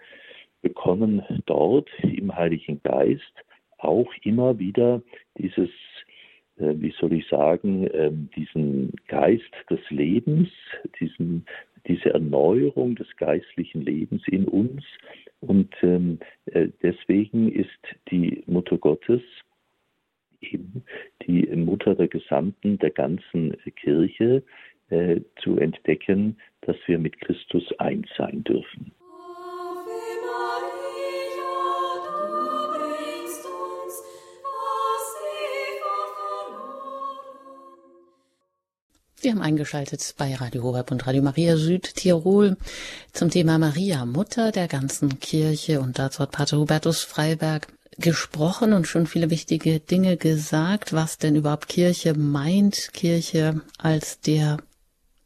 [0.62, 3.34] bekommen dort im Heiligen Geist
[3.78, 5.02] auch immer wieder
[5.38, 5.70] dieses,
[6.58, 10.50] äh, wie soll ich sagen, ähm, diesen Geist des Lebens,
[11.00, 11.46] diesen,
[11.88, 14.84] diese Erneuerung des geistlichen Lebens in uns.
[15.40, 16.20] Und ähm,
[16.84, 17.70] deswegen ist
[18.12, 19.22] die Mutter Gottes
[20.41, 20.84] eben
[21.25, 24.43] die Mutter der gesamten, der ganzen Kirche,
[24.89, 28.91] äh, zu entdecken, dass wir mit Christus eins sein dürfen.
[39.21, 42.58] Wir haben eingeschaltet bei Radio Horeb und Radio Maria Südtirol
[43.13, 45.80] zum Thema Maria, Mutter der ganzen Kirche.
[45.80, 51.36] Und dazu hat Pater Hubertus Freiberg gesprochen und schon viele wichtige Dinge gesagt, was denn
[51.36, 52.93] überhaupt Kirche meint.
[52.93, 54.58] Kirche als der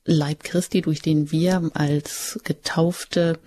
[0.05, 3.39] Leib Christi, durch den wir als Getaufte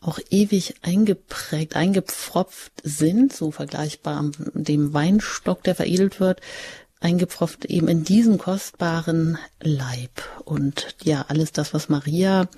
[0.00, 6.40] auch ewig eingeprägt, eingepfropft sind, so vergleichbar dem Weinstock, der veredelt wird,
[7.00, 10.22] eingepfropft eben in diesen kostbaren Leib.
[10.44, 12.48] Und ja, alles das, was Maria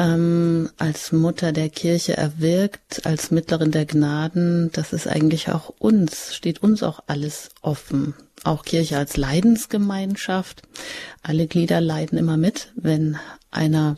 [0.00, 6.34] ähm, als Mutter der Kirche erwirkt, als Mittlerin der Gnaden, das ist eigentlich auch uns,
[6.34, 8.14] steht uns auch alles offen.
[8.42, 10.62] Auch Kirche als Leidensgemeinschaft.
[11.22, 13.18] Alle Glieder leiden immer mit, wenn
[13.50, 13.94] einer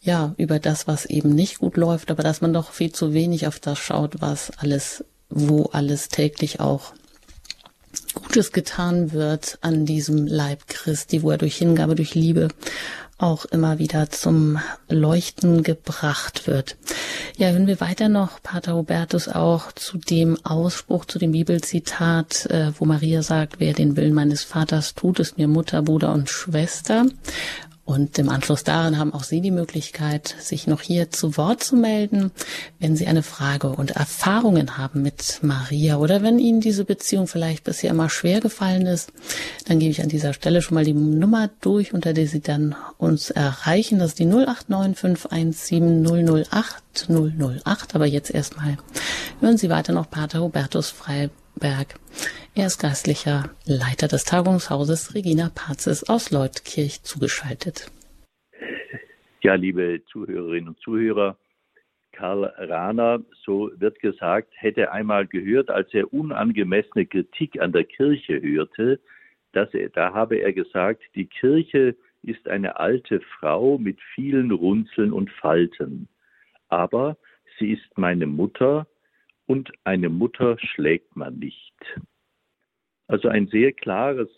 [0.00, 3.48] ja, über das, was eben nicht gut läuft, aber dass man doch viel zu wenig
[3.48, 6.92] auf das schaut, was alles, wo alles täglich auch
[8.14, 12.48] Gutes getan wird an diesem Leib Christi, wo er durch Hingabe, durch Liebe
[13.18, 16.76] auch immer wieder zum Leuchten gebracht wird.
[17.36, 22.72] Ja, hören wir weiter noch Pater Hubertus auch zu dem Ausspruch, zu dem Bibelzitat, äh,
[22.78, 27.06] wo Maria sagt, wer den Willen meines Vaters tut, ist mir Mutter, Bruder und Schwester.
[27.86, 31.76] Und im Anschluss daran haben auch Sie die Möglichkeit, sich noch hier zu Wort zu
[31.76, 32.32] melden,
[32.80, 35.98] wenn Sie eine Frage und Erfahrungen haben mit Maria.
[35.98, 39.12] Oder wenn Ihnen diese Beziehung vielleicht bisher immer schwer gefallen ist,
[39.66, 42.74] dann gebe ich an dieser Stelle schon mal die Nummer durch, unter der Sie dann
[42.98, 44.00] uns erreichen.
[44.00, 45.80] Das ist die 089
[47.64, 48.78] 008 Aber jetzt erstmal
[49.38, 50.90] hören Sie weiter noch Pater Hubertus
[51.56, 51.94] Freiberg.
[52.54, 57.90] Er ist geistlicher Leiter des Tagungshauses Regina Pazis aus Leutkirch zugeschaltet.
[59.42, 61.36] Ja, liebe Zuhörerinnen und Zuhörer,
[62.12, 68.40] Karl Rahner, so wird gesagt, hätte einmal gehört, als er unangemessene Kritik an der Kirche
[68.40, 69.00] hörte,
[69.52, 75.12] dass er, da habe er gesagt, die Kirche ist eine alte Frau mit vielen Runzeln
[75.12, 76.08] und Falten.
[76.68, 77.16] Aber
[77.58, 78.86] sie ist meine Mutter
[79.46, 81.74] und eine Mutter schlägt man nicht.
[83.08, 84.28] Also ein sehr klares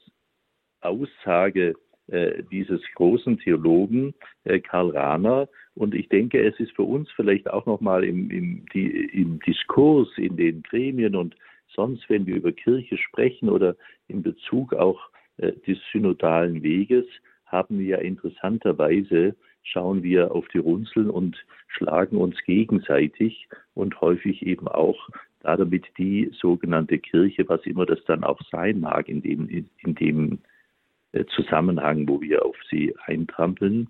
[0.81, 1.75] Aussage
[2.09, 5.49] äh, dieses großen Theologen äh, Karl Rahner.
[5.75, 10.37] Und ich denke, es ist für uns vielleicht auch nochmal im, im, im Diskurs, in
[10.37, 11.37] den Gremien und
[11.75, 13.77] sonst, wenn wir über Kirche sprechen oder
[14.09, 17.05] in Bezug auch äh, des synodalen Weges,
[17.47, 21.37] haben wir ja interessanterweise, schauen wir auf die Runzeln und
[21.69, 25.09] schlagen uns gegenseitig und häufig eben auch
[25.41, 30.39] damit die sogenannte Kirche, was immer das dann auch sein mag, in dem, in dem
[31.13, 33.89] äh, Zusammenhang, wo wir auf sie eintrampeln.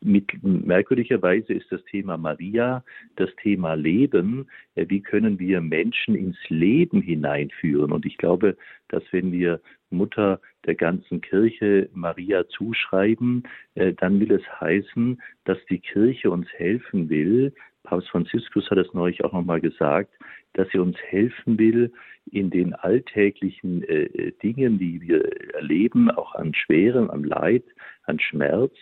[0.00, 2.84] Mit, merkwürdigerweise ist das Thema Maria
[3.16, 4.46] das Thema Leben.
[4.74, 7.92] Äh, wie können wir Menschen ins Leben hineinführen?
[7.92, 8.56] Und ich glaube,
[8.88, 9.60] dass wenn wir
[9.96, 16.48] Mutter der ganzen Kirche Maria zuschreiben, äh, dann will es heißen, dass die Kirche uns
[16.52, 17.52] helfen will,
[17.86, 20.12] Papst Franziskus hat es neulich auch nochmal gesagt,
[20.54, 21.92] dass er uns helfen will,
[22.32, 27.62] in den alltäglichen äh, Dingen, die wir erleben, auch an Schweren, am Leid,
[28.02, 28.74] an Schmerz,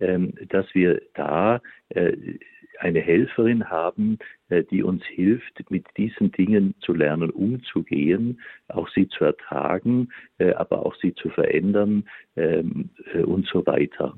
[0.00, 2.16] ähm, dass wir da äh,
[2.78, 9.08] eine Helferin haben, äh, die uns hilft, mit diesen Dingen zu lernen, umzugehen, auch sie
[9.08, 14.16] zu ertragen, äh, aber auch sie zu verändern ähm, äh, und so weiter.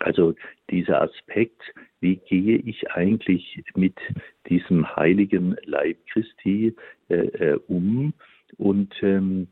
[0.00, 0.34] Also
[0.70, 1.62] dieser Aspekt,
[2.00, 3.96] wie gehe ich eigentlich mit
[4.48, 6.74] diesem heiligen Leib Christi
[7.68, 8.12] um
[8.56, 9.46] und ähm,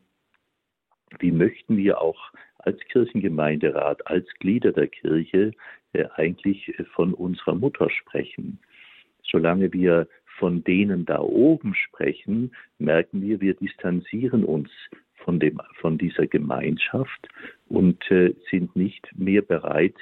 [1.20, 5.52] wie möchten wir auch als Kirchengemeinderat, als Glieder der Kirche
[5.92, 8.58] äh, eigentlich von unserer Mutter sprechen.
[9.22, 14.70] Solange wir von denen da oben sprechen, merken wir, wir distanzieren uns
[15.16, 17.28] von, dem, von dieser Gemeinschaft
[17.68, 19.94] und äh, sind nicht mehr bereit,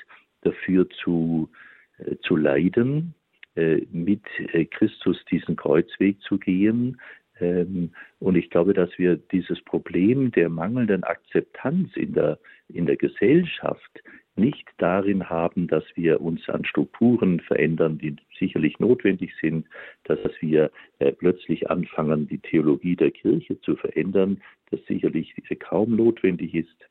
[0.42, 1.50] dafür zu,
[1.98, 3.14] äh, zu leiden,
[3.56, 7.00] äh, mit äh, Christus diesen Kreuzweg zu gehen.
[7.40, 12.96] Ähm, und ich glaube, dass wir dieses Problem der mangelnden Akzeptanz in der, in der
[12.96, 14.02] Gesellschaft
[14.36, 19.66] nicht darin haben, dass wir uns an Strukturen verändern, die sicherlich notwendig sind,
[20.04, 26.54] dass wir äh, plötzlich anfangen, die Theologie der Kirche zu verändern, das sicherlich kaum notwendig
[26.54, 26.90] ist,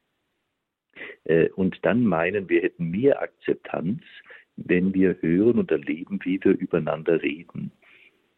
[1.25, 4.01] äh, und dann meinen, wir hätten mehr Akzeptanz,
[4.55, 7.71] wenn wir hören und erleben, wie wir übereinander reden.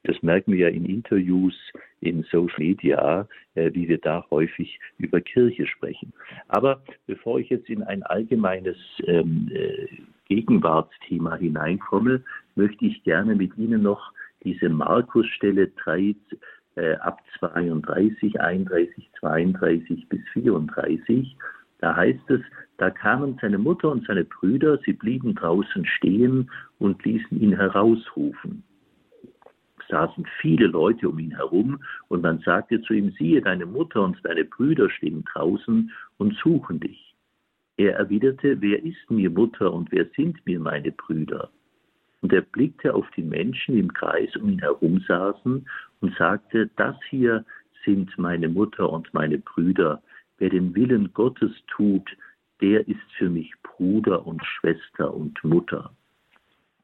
[0.04, 1.56] Das merken wir ja in Interviews,
[2.00, 6.14] in Social Media, äh, wie wir da häufig über Kirche sprechen.
[6.48, 9.88] Aber bevor ich jetzt in ein allgemeines ähm, äh,
[10.26, 12.24] Gegenwartsthema hineinkomme,
[12.56, 14.12] möchte ich gerne mit Ihnen noch
[14.44, 16.15] diese Markusstelle 3
[16.75, 21.38] äh, ab 32, 31, 32 bis 34
[21.82, 22.42] da heißt es,
[22.78, 26.50] da kamen seine Mutter und seine Brüder, sie blieben draußen stehen
[26.80, 28.63] und ließen ihn herausrufen.
[29.92, 34.17] Saßen viele Leute um ihn herum und man sagte zu ihm, siehe, deine Mutter und
[34.23, 37.13] deine Brüder stehen draußen und suchen dich.
[37.77, 41.52] Er erwiderte, wer ist mir Mutter und wer sind mir meine Brüder?
[42.21, 45.67] Und er blickte auf die Menschen im Kreis um ihn herum saßen
[46.00, 47.46] und sagte, das hier
[47.85, 50.02] sind meine Mutter und meine Brüder,
[50.42, 52.17] Wer den Willen Gottes tut,
[52.62, 55.94] der ist für mich Bruder und Schwester und Mutter.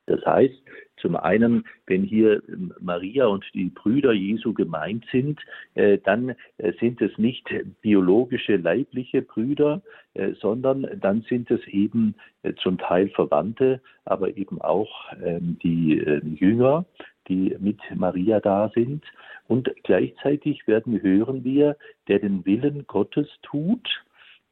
[0.05, 0.61] Das heißt,
[0.97, 2.41] zum einen, wenn hier
[2.79, 5.39] Maria und die Brüder Jesu gemeint sind,
[5.75, 7.47] äh, dann äh, sind es nicht
[7.81, 9.81] biologische leibliche Brüder,
[10.13, 12.15] äh, sondern dann sind es eben
[12.63, 15.95] zum Teil Verwandte, aber eben auch ähm, die
[16.39, 16.85] Jünger,
[17.27, 19.03] die mit Maria da sind.
[19.47, 21.75] Und gleichzeitig werden hören wir,
[22.07, 23.87] der den Willen Gottes tut,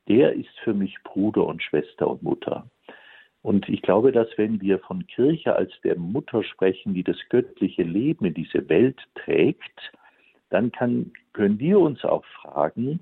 [0.09, 2.69] der ist für mich Bruder und Schwester und Mutter.
[3.45, 7.83] Und ich glaube, dass wenn wir von Kirche als der Mutter sprechen, die das göttliche
[7.83, 9.93] Leben in diese Welt trägt,
[10.49, 13.01] dann kann, können wir uns auch fragen,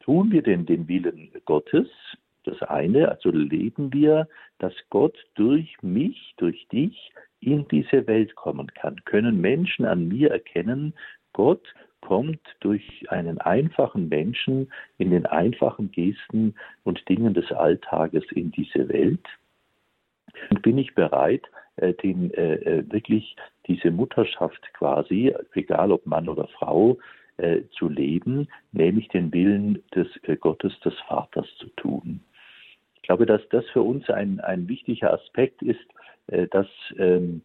[0.00, 1.90] tun wir denn den Willen Gottes?
[2.44, 4.28] Das eine, also leben wir,
[4.60, 8.96] dass Gott durch mich, durch dich in diese Welt kommen kann?
[9.04, 10.94] Können Menschen an mir erkennen,
[11.34, 18.52] Gott kommt durch einen einfachen Menschen in den einfachen Gesten und Dingen des Alltages in
[18.52, 19.28] diese Welt?
[20.62, 21.44] Bin ich bereit,
[21.76, 26.98] äh, den, äh, äh, wirklich diese Mutterschaft quasi, egal ob Mann oder Frau,
[27.38, 32.20] äh, zu leben, nämlich den Willen des äh, Gottes, des Vaters zu tun.
[32.96, 35.80] Ich glaube, dass das für uns ein, ein wichtiger Aspekt ist,
[36.28, 36.68] äh, dass
[36.98, 37.42] ähm,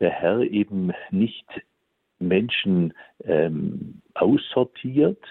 [0.00, 1.46] der Herr eben nicht
[2.18, 5.22] Menschen ähm, aussortiert,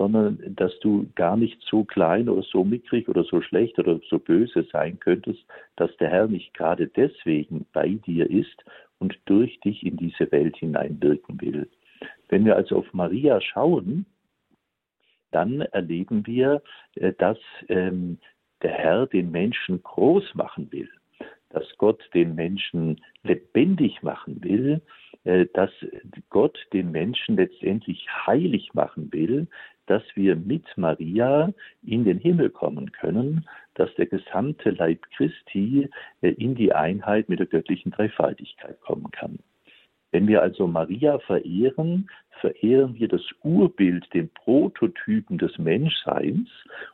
[0.00, 4.18] sondern dass du gar nicht so klein oder so mickrig oder so schlecht oder so
[4.18, 5.44] böse sein könntest,
[5.76, 8.64] dass der Herr nicht gerade deswegen bei dir ist
[8.98, 11.68] und durch dich in diese Welt hineinwirken will.
[12.30, 14.06] Wenn wir also auf Maria schauen,
[15.32, 16.62] dann erleben wir,
[16.94, 17.38] äh, dass
[17.68, 18.16] ähm,
[18.62, 20.88] der Herr den Menschen groß machen will,
[21.50, 24.80] dass Gott den Menschen lebendig machen will,
[25.24, 25.70] äh, dass
[26.30, 29.46] Gott den Menschen letztendlich heilig machen will,
[29.90, 35.88] dass wir mit Maria in den Himmel kommen können, dass der gesamte Leib Christi
[36.20, 39.40] äh, in die Einheit mit der göttlichen Dreifaltigkeit kommen kann.
[40.12, 42.08] Wenn wir also Maria verehren,
[42.40, 46.48] verehren wir das Urbild, den Prototypen des Menschseins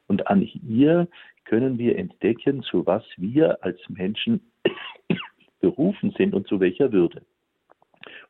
[0.07, 1.07] und an ihr
[1.45, 4.41] können wir entdecken, zu was wir als Menschen
[5.61, 7.21] berufen sind und zu welcher Würde.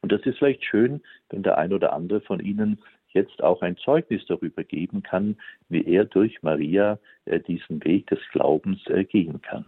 [0.03, 2.81] Und das ist vielleicht schön, wenn der ein oder andere von Ihnen
[3.17, 5.37] jetzt auch ein Zeugnis darüber geben kann,
[5.69, 9.65] wie er durch Maria äh, diesen Weg des Glaubens äh, gehen kann.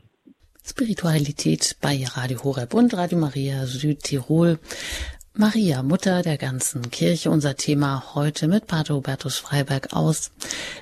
[0.65, 4.59] Spiritualität bei Radio Horeb und Radio Maria Südtirol.
[5.41, 10.33] Maria, Mutter der ganzen Kirche, unser Thema heute mit Pater Hubertus Freiberg aus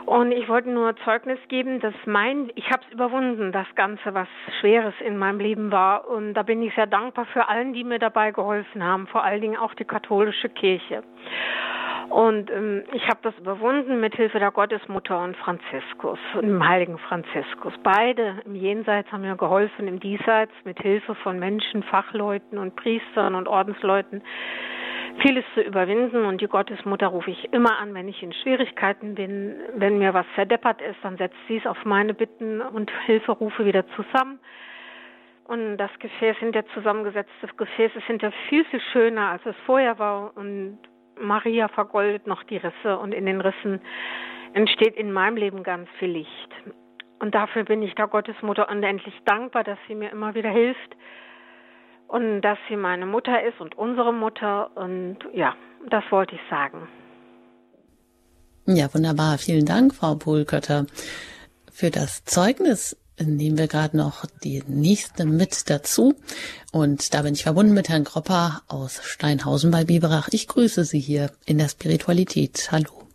[0.04, 4.28] Und ich wollte nur Zeugnis geben, dass mein, ich habe es überwunden, das Ganze, was
[4.60, 6.06] Schweres in meinem Leben war.
[6.06, 9.40] Und da bin ich sehr dankbar für allen, die mir dabei geholfen haben, vor allen
[9.40, 11.02] Dingen auch die katholische Kirche.
[12.08, 17.72] Und ähm, ich habe das überwunden mit Hilfe der Gottesmutter und Franziskus, dem heiligen Franziskus.
[17.82, 23.34] Beide im Jenseits haben mir geholfen, im Diesseits mit Hilfe von Menschen, Fachleuten und Priestern
[23.34, 24.22] und Ordensleuten
[25.20, 26.24] vieles zu überwinden.
[26.24, 29.56] Und die Gottesmutter rufe ich immer an, wenn ich in Schwierigkeiten bin.
[29.74, 33.84] Wenn mir was verdeppert ist, dann setzt sie es auf meine Bitten und Hilferufe wieder
[33.96, 34.40] zusammen.
[35.44, 40.36] Und das Gefäß hinter zusammengesetzte Gefäß ist hinter viel, viel schöner, als es vorher war.
[40.36, 40.78] Und
[41.20, 43.80] Maria vergoldet noch die Risse und in den Rissen
[44.52, 46.50] entsteht in meinem Leben ganz viel Licht.
[47.20, 50.96] Und dafür bin ich der Gottesmutter unendlich dankbar, dass sie mir immer wieder hilft
[52.08, 54.76] und dass sie meine Mutter ist und unsere Mutter.
[54.76, 55.54] Und ja,
[55.88, 56.88] das wollte ich sagen.
[58.66, 59.38] Ja, wunderbar.
[59.38, 60.86] Vielen Dank, Frau Pohlkötter,
[61.70, 66.14] für das Zeugnis nehmen wir gerade noch die nächste mit dazu.
[66.72, 70.28] Und da bin ich verbunden mit Herrn Gropper aus Steinhausen bei Biberach.
[70.32, 72.68] Ich grüße Sie hier in der Spiritualität.
[72.70, 73.08] Hallo.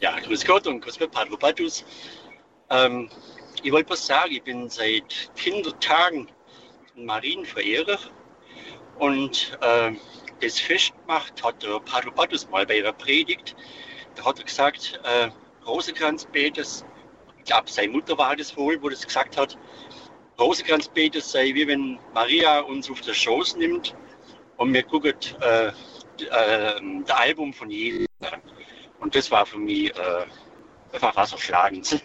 [0.00, 1.84] Ja, grüß Gott und grüß Gott, Padre Patus.
[2.70, 3.08] Ähm,
[3.62, 6.28] ich wollte was sagen, ich bin seit Kindertagen
[6.94, 7.98] Marienverehrer
[8.98, 9.92] und äh,
[10.40, 13.54] das Fest gemacht hat der Padre Patus mal bei ihrer Predigt.
[14.14, 15.28] Da hat er gesagt, äh,
[15.66, 16.84] Rosenkranzbetes
[17.40, 19.56] ich glaube, seine Mutter war das wohl, wo das gesagt hat,
[20.38, 23.94] Rosenkranzbeter sei wie wenn Maria uns auf der Schoß nimmt
[24.56, 25.72] und wir gucken äh, äh,
[26.18, 28.06] das Album von Jesus
[29.00, 30.26] Und das war für mich äh,
[30.92, 32.02] einfach wasserschlagend.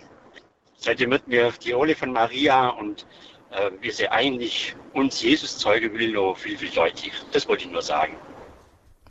[0.78, 3.06] Seitdem wird mir die Rolle von Maria und
[3.52, 7.24] äh, wie sie eigentlich uns Jesus zeugen will, noch viel, viel deutlicher.
[7.32, 8.18] Das wollte ich nur sagen.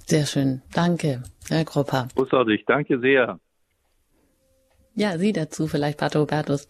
[0.06, 0.62] Sehr schön.
[0.72, 2.08] Danke, Herr Kropper.
[2.14, 2.64] Großartig.
[2.66, 3.38] Danke sehr.
[4.94, 6.68] Ja, Sie dazu vielleicht, Pater Hubertus.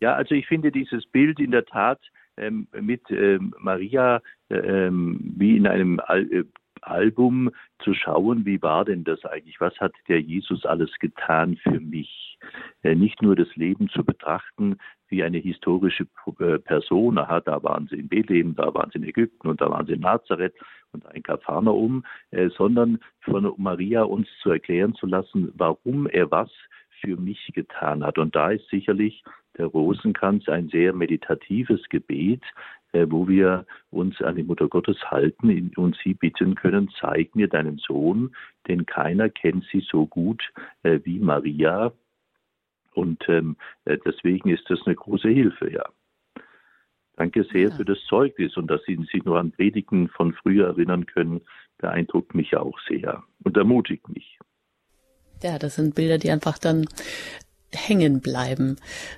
[0.00, 2.00] Ja, also ich finde dieses Bild in der Tat
[2.38, 6.44] ähm, mit ähm, Maria ähm, wie in einem Al äh,
[6.82, 7.50] Album
[7.84, 9.60] zu schauen, wie war denn das eigentlich?
[9.60, 12.38] Was hat der Jesus alles getan für mich?
[12.82, 16.06] Äh, nicht nur das Leben zu betrachten wie eine historische
[16.38, 17.18] äh, Person.
[17.18, 19.92] Aha, da waren sie in Bethlehem, da waren sie in Ägypten und da waren sie
[19.92, 20.54] in Nazareth
[20.92, 26.50] und in Kapharnaum, äh, sondern von Maria uns zu erklären zu lassen, warum er was
[27.00, 28.18] für mich getan hat.
[28.18, 29.22] Und da ist sicherlich
[29.56, 32.42] der Rosenkranz ein sehr meditatives Gebet,
[32.92, 37.48] äh, wo wir uns an die Mutter Gottes halten und sie bitten können, zeig mir
[37.48, 38.34] deinen Sohn,
[38.68, 40.42] denn keiner kennt sie so gut
[40.82, 41.92] äh, wie Maria.
[42.94, 45.84] Und ähm, äh, deswegen ist das eine große Hilfe, ja.
[47.16, 47.70] Danke sehr ja.
[47.70, 51.42] für das Zeugnis und dass Sie sich nur an Predigten von früher erinnern können,
[51.76, 54.38] beeindruckt mich auch sehr und ermutigt mich.
[55.42, 56.86] Ja, das sind Bilder, die einfach dann
[57.72, 58.76] hängen bleiben.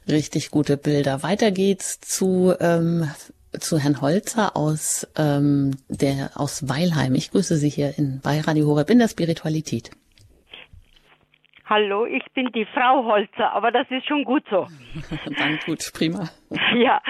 [0.09, 1.23] Richtig gute Bilder.
[1.23, 3.11] Weiter geht's zu ähm,
[3.59, 7.15] zu Herrn Holzer aus ähm, der aus Weilheim.
[7.15, 9.91] Ich grüße Sie hier in bei Radio Horeb in der Spiritualität.
[11.67, 14.67] Hallo, ich bin die Frau Holzer, aber das ist schon gut so.
[15.39, 16.29] Dann gut, prima.
[16.75, 17.01] Ja,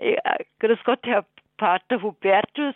[0.00, 1.24] ja grüß Gott, Herr
[1.58, 2.74] Pater Hubertus.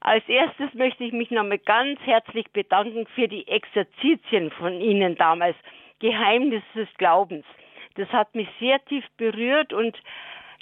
[0.00, 5.56] Als erstes möchte ich mich nochmal ganz herzlich bedanken für die Exerzitien von Ihnen damals.
[6.00, 7.46] Geheimnis des Glaubens.
[7.94, 9.96] Das hat mich sehr tief berührt und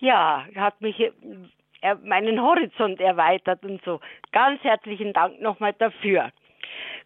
[0.00, 4.00] ja, hat mich äh, meinen Horizont erweitert und so.
[4.30, 6.30] Ganz herzlichen Dank nochmal dafür.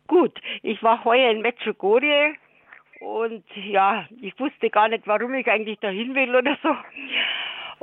[0.07, 2.35] Gut, ich war heuer in Medjugorje
[3.01, 6.77] und ja, ich wusste gar nicht, warum ich eigentlich dahin will oder so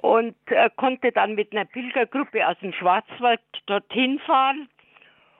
[0.03, 4.67] und äh, konnte dann mit einer Pilgergruppe aus dem Schwarzwald dorthin fahren.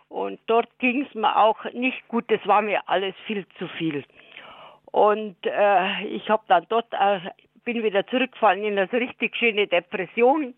[0.08, 4.06] Und dort ging es mir auch nicht gut, das war mir alles viel zu viel.
[4.86, 7.20] Und äh, ich habe dann dort, äh,
[7.66, 10.54] bin wieder zurückgefallen in eine richtig schöne Depression.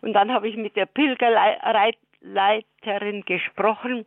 [0.00, 4.06] Und dann habe ich mit der Pilgerleiterin gesprochen,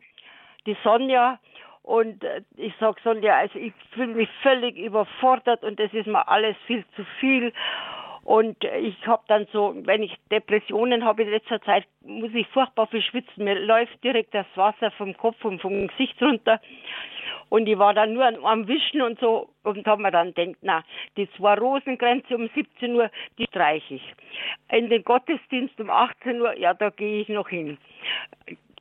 [0.66, 1.38] die Sonja.
[1.84, 6.26] Und äh, ich sage Sonja, also ich fühle mich völlig überfordert und das ist mir
[6.26, 7.52] alles viel zu viel.
[8.26, 12.88] Und ich habe dann so, wenn ich Depressionen habe in letzter Zeit, muss ich furchtbar
[12.88, 13.44] viel schwitzen.
[13.44, 16.60] Mir läuft direkt das Wasser vom Kopf und vom Gesicht runter.
[17.50, 20.82] Und ich war dann nur am Wischen und so und habe mir dann gedacht, na,
[21.16, 24.14] die zwei Rosengrenze um 17 Uhr, die streiche ich.
[24.72, 27.78] In den Gottesdienst um 18 Uhr, ja, da gehe ich noch hin.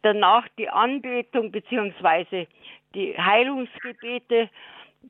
[0.02, 2.48] Danach die Anbetung beziehungsweise
[2.96, 4.50] die Heilungsgebete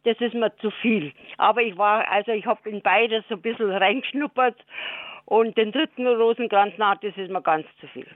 [0.03, 1.13] das ist mir zu viel.
[1.37, 4.55] Aber ich war, also ich habe in beides so ein bisschen reingeschnuppert
[5.25, 8.07] und den dritten Rosenkranz, na, das ist mir ganz zu viel.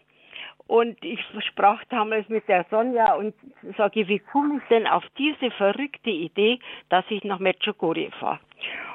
[0.68, 3.34] Und ich sprach damals mit der Sonja und
[3.76, 6.60] sage, wie komme ich denn auf diese verrückte Idee,
[6.90, 8.40] dass ich nach Medjugorje fahre?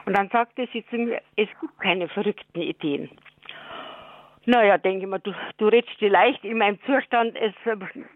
[0.07, 3.11] Und dann sagte sie zu mir, es gibt keine verrückten Ideen.
[4.47, 7.55] Naja, denke ich mal, du, du redest leicht in meinem Zustand, es,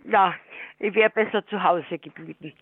[0.04, 0.34] ja,
[0.78, 2.52] ich wäre besser zu Hause geblieben.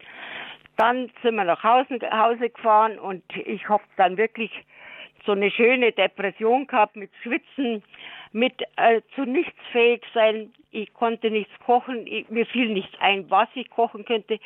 [0.76, 4.50] Dann sind wir nach Hause, Hause gefahren und ich habe dann wirklich
[5.24, 7.82] so eine schöne Depression gehabt mit Schwitzen,
[8.32, 10.52] mit äh, zu nichts fähig sein.
[10.70, 14.38] Ich konnte nichts kochen, ich, mir fiel nichts ein, was ich kochen könnte.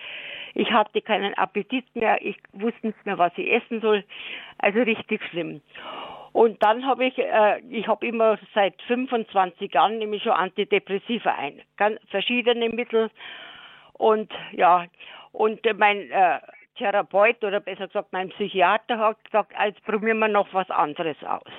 [0.55, 4.05] Ich hatte keinen Appetit mehr, ich wusste nicht mehr, was ich essen soll.
[4.59, 5.61] Also richtig schlimm.
[6.33, 11.35] Und dann habe ich, äh, ich habe immer seit 25 Jahren nehme ich schon Antidepressiva
[11.35, 13.11] ein, ganz verschiedene Mittel.
[13.95, 14.87] Und ja,
[15.33, 16.41] und mein äh,
[16.77, 21.53] Therapeut oder besser gesagt mein Psychiater hat gesagt, jetzt probieren wir noch was anderes aus.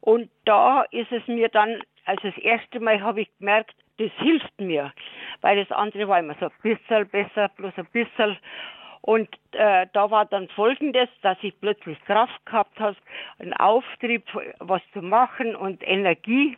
[0.00, 4.60] Und da ist es mir dann, also das erste Mal habe ich gemerkt, das hilft
[4.60, 4.92] mir,
[5.42, 8.38] weil das andere war immer so ein bisschen besser, bloß ein bisschen.
[9.02, 12.96] Und äh, da war dann Folgendes, dass ich plötzlich Kraft gehabt habe,
[13.38, 14.24] einen Auftrieb,
[14.58, 16.56] was zu machen und Energie.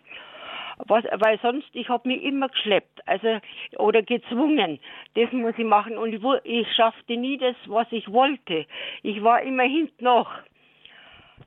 [0.87, 3.39] Was, weil sonst, ich habe mich immer geschleppt, also
[3.79, 4.79] oder gezwungen.
[5.15, 8.67] Das muss ich machen und ich, ich schaffte nie das, was ich wollte.
[9.03, 10.31] Ich war immer hinten noch.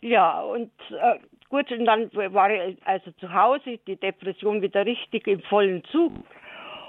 [0.01, 1.19] Ja, und äh,
[1.49, 6.13] gut, und dann war ich also zu Hause, die Depression wieder richtig im vollen Zug.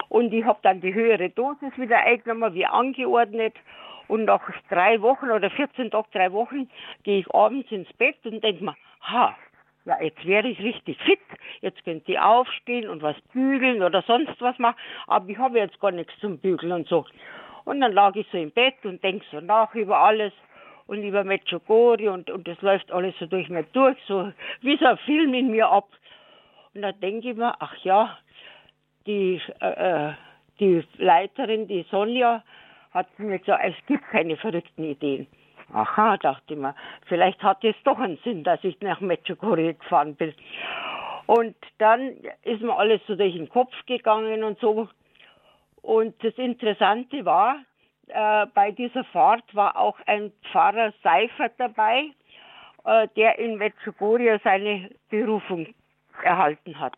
[0.09, 3.55] Und ich habe dann die höhere Dosis wieder eingenommen, wie angeordnet.
[4.07, 6.69] Und nach drei Wochen oder 14 Tagen, drei Wochen,
[7.03, 9.35] gehe ich abends ins Bett und denke mir, ha,
[9.87, 11.19] ja, jetzt wäre ich richtig fit,
[11.61, 14.77] jetzt könnte ich aufstehen und was bügeln oder sonst was machen,
[15.07, 17.05] aber ich habe jetzt gar nichts zum Bügeln und so.
[17.63, 20.33] Und dann lag ich so im Bett und denke so nach über alles
[20.87, 24.31] und über Medjugorje und, und das läuft alles so durch mir durch, so
[24.61, 25.87] wie so ein Film in mir ab.
[26.73, 28.17] Und dann denke ich mir, ach ja,
[29.05, 30.13] die, äh, äh
[30.59, 32.43] die Leiterin, die Sonja,
[32.91, 35.27] hat mir gesagt, es gibt keine verrückten Ideen.
[35.73, 36.75] Aha, dachte ich mir,
[37.07, 40.33] vielleicht hat es doch einen Sinn, dass ich nach Medjugorje gefahren bin.
[41.25, 44.87] Und dann ist mir alles so durch den Kopf gegangen und so.
[45.81, 47.59] Und das Interessante war,
[48.07, 52.11] äh, bei dieser Fahrt war auch ein Pfarrer Seifert dabei,
[52.85, 55.67] äh, der in Medjugorje seine Berufung
[56.23, 56.97] erhalten hat.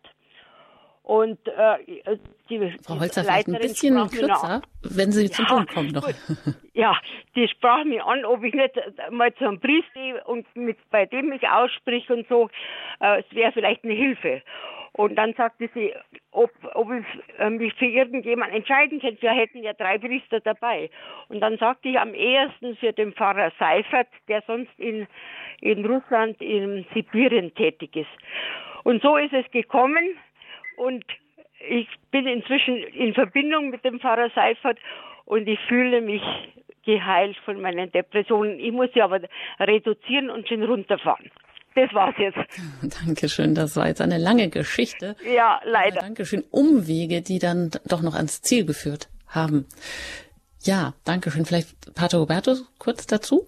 [1.10, 5.90] Und äh, die Frau Holzer, vielleicht ein bisschen kürzer, wenn Sie zum ja, Punkt kommen
[5.90, 6.08] noch.
[6.72, 6.96] Ja,
[7.34, 8.74] die sprach mich an, ob ich nicht
[9.10, 12.48] mal zu einem Priester und mit, bei dem mich aussprich und so,
[13.00, 14.40] äh, es wäre vielleicht eine Hilfe.
[14.92, 15.92] Und dann sagte sie,
[16.30, 17.04] ob, ob ich
[17.40, 19.20] äh, mich für irgendjemand entscheiden könnte.
[19.20, 20.90] Wir hätten ja drei Priester dabei.
[21.28, 25.08] Und dann sagte ich am ehesten für den Pfarrer Seifert, der sonst in,
[25.60, 28.10] in Russland, in Sibirien tätig ist.
[28.84, 30.16] Und so ist es gekommen
[30.80, 31.04] und
[31.68, 34.78] ich bin inzwischen in Verbindung mit dem Pfarrer Seifert
[35.26, 36.22] und ich fühle mich
[36.86, 38.58] geheilt von meinen Depressionen.
[38.58, 39.20] Ich muss sie aber
[39.58, 41.30] reduzieren und schon runterfahren.
[41.74, 42.38] Das war's jetzt.
[43.06, 45.16] Dankeschön, das war jetzt eine lange Geschichte.
[45.24, 46.00] Ja, leider.
[46.00, 46.42] Dankeschön.
[46.50, 49.66] Umwege, die dann doch noch ans Ziel geführt haben.
[50.62, 51.44] Ja, Dankeschön.
[51.44, 53.46] Vielleicht Pater Roberto kurz dazu?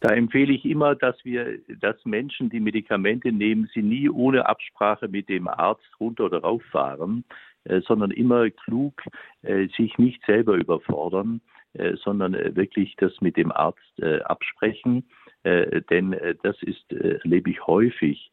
[0.00, 5.08] Da empfehle ich immer, dass wir, dass Menschen, die Medikamente nehmen, sie nie ohne Absprache
[5.08, 7.24] mit dem Arzt runter oder rauffahren,
[7.64, 9.02] äh, sondern immer klug
[9.42, 11.40] äh, sich nicht selber überfordern,
[11.74, 15.08] äh, sondern äh, wirklich das mit dem Arzt absprechen.
[15.44, 18.30] Denn das ist, erlebe ich häufig,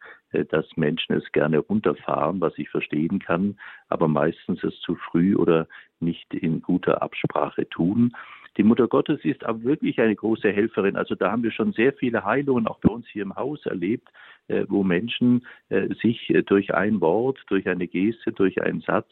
[0.49, 3.57] dass Menschen es gerne runterfahren, was ich verstehen kann,
[3.89, 5.67] aber meistens es zu früh oder
[5.99, 8.11] nicht in guter Absprache tun.
[8.57, 10.95] Die Mutter Gottes ist aber wirklich eine große Helferin.
[10.95, 14.07] Also da haben wir schon sehr viele Heilungen auch bei uns hier im Haus erlebt,
[14.47, 19.09] äh, wo Menschen äh, sich äh, durch ein Wort, durch eine Geste, durch einen Satz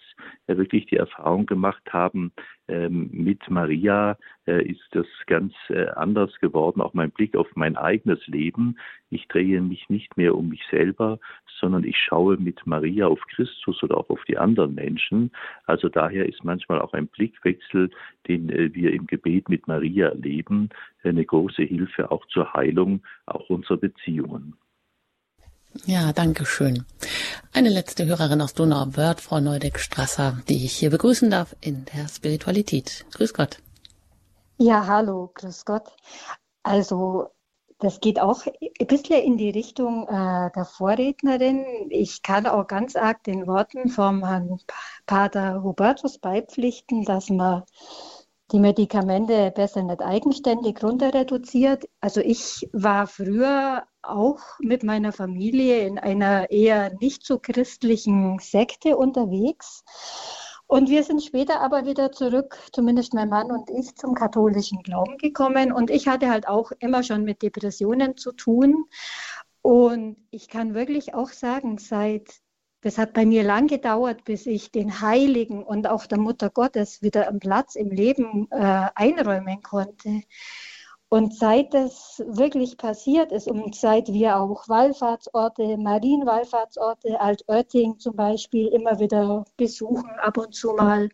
[0.48, 2.32] wirklich die Erfahrung gemacht haben,
[2.68, 5.54] ähm, mit Maria ist das ganz
[5.96, 8.78] anders geworden, auch mein Blick auf mein eigenes Leben.
[9.10, 11.18] Ich drehe mich nicht mehr um mich selber,
[11.62, 15.32] sondern ich schaue mit Maria auf Christus oder auch auf die anderen Menschen.
[15.66, 17.90] Also daher ist manchmal auch ein Blickwechsel,
[18.28, 20.68] den wir im Gebet mit Maria erleben,
[21.04, 24.58] eine große Hilfe auch zur Heilung auch unserer Beziehungen.
[25.86, 26.86] Ja, danke schön.
[27.52, 33.06] Eine letzte Hörerin aus Donauwörth, Frau Neudeck-Strasser, die ich hier begrüßen darf in der Spiritualität.
[33.12, 33.58] Grüß Gott.
[34.58, 35.92] Ja, hallo, grüß Gott.
[36.62, 37.32] Also,
[37.80, 41.66] das geht auch ein bisschen in die Richtung äh, der Vorrednerin.
[41.90, 44.60] Ich kann auch ganz arg den Worten vom Herrn
[45.06, 47.64] Pater Hubertus beipflichten, dass man
[48.54, 51.86] die Medikamente besser nicht eigenständig runter reduziert.
[52.00, 58.96] Also ich war früher auch mit meiner Familie in einer eher nicht so christlichen Sekte
[58.96, 59.84] unterwegs.
[60.68, 65.18] Und wir sind später aber wieder zurück, zumindest mein Mann und ich, zum katholischen Glauben
[65.18, 65.72] gekommen.
[65.72, 68.86] Und ich hatte halt auch immer schon mit Depressionen zu tun.
[69.62, 72.42] Und ich kann wirklich auch sagen, seit
[72.84, 77.02] das hat bei mir lang gedauert, bis ich den Heiligen und auch der Mutter Gottes
[77.02, 80.22] wieder einen Platz im Leben äh, einräumen konnte.
[81.08, 88.68] Und seit das wirklich passiert ist und seit wir auch Wallfahrtsorte, Marienwallfahrtsorte, Altötting zum Beispiel
[88.68, 91.10] immer wieder besuchen, ab und zu mal,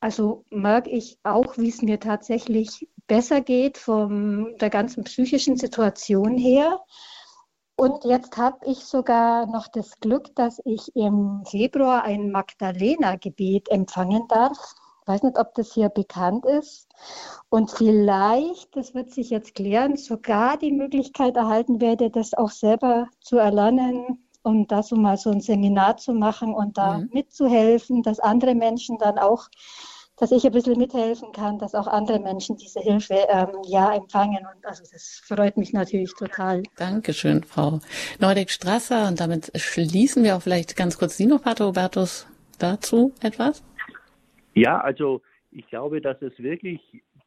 [0.00, 6.38] also merke ich auch, wie es mir tatsächlich besser geht von der ganzen psychischen Situation
[6.38, 6.80] her.
[7.80, 14.28] Und jetzt habe ich sogar noch das Glück, dass ich im Februar ein Magdalena-Gebet empfangen
[14.28, 14.74] darf.
[15.00, 16.90] Ich weiß nicht, ob das hier bekannt ist.
[17.48, 23.06] Und vielleicht, das wird sich jetzt klären, sogar die Möglichkeit erhalten werde, das auch selber
[23.22, 27.08] zu erlernen und da so mal so ein Seminar zu machen und da mhm.
[27.14, 29.48] mitzuhelfen, dass andere Menschen dann auch
[30.20, 34.38] dass ich ein bisschen mithelfen kann, dass auch andere Menschen diese Hilfe ähm, ja empfangen.
[34.38, 36.62] Und also das freut mich natürlich total.
[36.76, 37.80] Dankeschön, Frau
[38.18, 39.08] Neudeck-Strasser.
[39.08, 43.64] Und damit schließen wir auch vielleicht ganz kurz Sie noch, Pater Hubertus, dazu etwas?
[44.54, 46.80] Ja, also ich glaube, dass es wirklich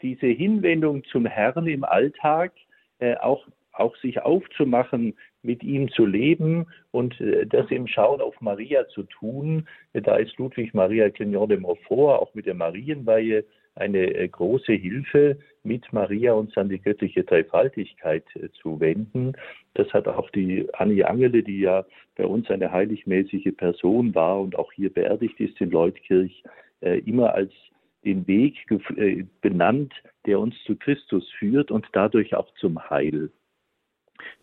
[0.04, 2.54] diese Hinwendung zum Herrn im Alltag
[3.00, 8.40] äh, auch auch sich aufzumachen, mit ihm zu leben und äh, das im Schauen auf
[8.42, 9.68] Maria zu tun.
[9.94, 13.44] Da ist Ludwig Maria Clignon de Montfort auch mit der Marienweihe
[13.76, 19.34] eine äh, große Hilfe, mit Maria uns an die göttliche Dreifaltigkeit äh, zu wenden.
[19.74, 21.86] Das hat auch die Annie Angele, die ja
[22.16, 26.44] bei uns eine heiligmäßige Person war und auch hier beerdigt ist in Leutkirch,
[26.82, 27.52] immer als
[28.04, 28.56] den Weg
[29.42, 29.94] benannt,
[30.26, 33.32] der uns zu Christus führt und dadurch auch zum Heil.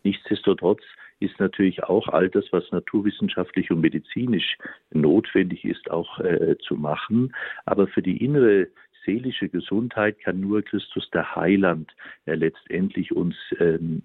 [0.04, 0.82] Nichtsdestotrotz
[1.20, 4.56] ist natürlich auch all das, was naturwissenschaftlich und medizinisch
[4.90, 7.34] notwendig ist, auch äh, zu machen.
[7.66, 8.68] Aber für die innere
[9.04, 11.92] seelische Gesundheit kann nur Christus der Heiland
[12.26, 14.02] äh, letztendlich uns ähm,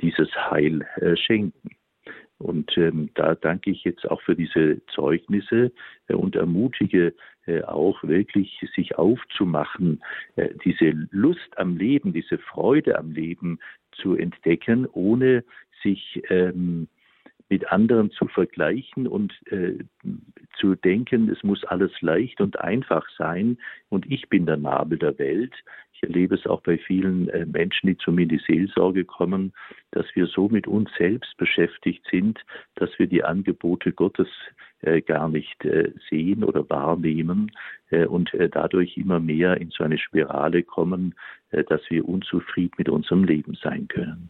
[0.00, 1.70] dieses Heil äh, schenken.
[2.38, 5.72] Und ähm, da danke ich jetzt auch für diese Zeugnisse
[6.06, 7.14] äh, und ermutige
[7.46, 10.02] äh, auch wirklich sich aufzumachen,
[10.36, 13.58] äh, diese Lust am Leben, diese Freude am Leben
[14.00, 15.44] zu entdecken, ohne
[15.82, 16.88] sich ähm,
[17.48, 19.78] mit anderen zu vergleichen und äh,
[20.58, 25.18] zu denken, es muss alles leicht und einfach sein und ich bin der Nabel der
[25.18, 25.54] Welt.
[25.94, 29.52] Ich erlebe es auch bei vielen äh, Menschen, die zu mir in die Seelsorge kommen,
[29.92, 32.38] dass wir so mit uns selbst beschäftigt sind,
[32.74, 34.28] dass wir die Angebote Gottes
[34.80, 37.50] äh, gar nicht äh, sehen oder wahrnehmen
[37.90, 41.14] äh, und äh, dadurch immer mehr in so eine Spirale kommen,
[41.50, 44.28] dass wir unzufrieden mit unserem Leben sein können.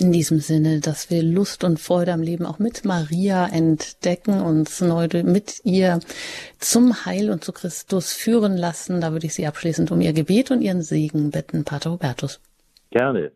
[0.00, 4.80] In diesem Sinne, dass wir Lust und Freude am Leben auch mit Maria entdecken, uns
[4.80, 6.00] neu mit ihr
[6.56, 9.02] zum Heil und zu Christus führen lassen.
[9.02, 12.40] Da würde ich Sie abschließend um Ihr Gebet und Ihren Segen bitten, Pater Hubertus.
[12.90, 13.30] Gerne.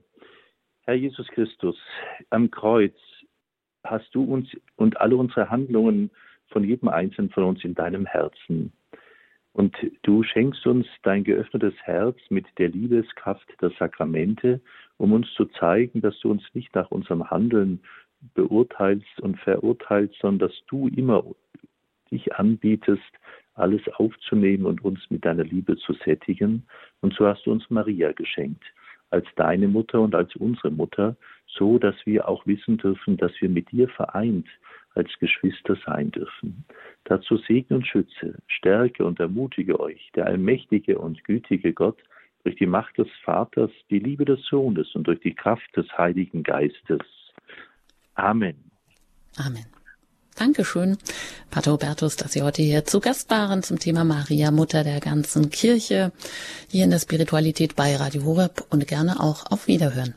[0.87, 1.77] Herr Jesus Christus,
[2.31, 2.97] am Kreuz
[3.85, 6.11] hast du uns und alle unsere Handlungen
[6.49, 8.73] von jedem Einzelnen von uns in deinem Herzen.
[9.53, 14.63] Und du schenkst uns dein geöffnetes Herz mit der Liebeskraft der Sakramente,
[14.99, 17.81] um uns zu zeigen, dass du uns nicht nach unserem Handeln
[18.35, 21.25] beurteilst und verurteilst, sondern dass du immer
[22.11, 23.03] dich anbietest,
[23.55, 26.67] alles aufzunehmen und uns mit deiner Liebe zu sättigen.
[27.01, 28.65] Und so hast du uns Maria geschenkt,
[29.11, 31.17] als deine Mutter und als unsere Mutter,
[31.47, 34.47] so dass wir auch wissen dürfen, dass wir mit dir vereint
[34.95, 36.65] als Geschwister sein dürfen.
[37.05, 41.99] Dazu segne und schütze, stärke und ermutige euch, der allmächtige und gütige Gott,
[42.45, 46.43] durch die Macht des Vaters, die Liebe des Sohnes und durch die Kraft des Heiligen
[46.43, 47.01] Geistes.
[48.15, 48.71] Amen.
[49.37, 49.67] Amen.
[50.37, 50.99] Dankeschön,
[51.51, 55.51] Pater Hubertus, dass Sie heute hier zu Gast waren zum Thema Maria, Mutter der ganzen
[55.51, 56.13] Kirche,
[56.69, 60.15] hier in der Spiritualität bei Radio Horeb und gerne auch auf Wiederhören.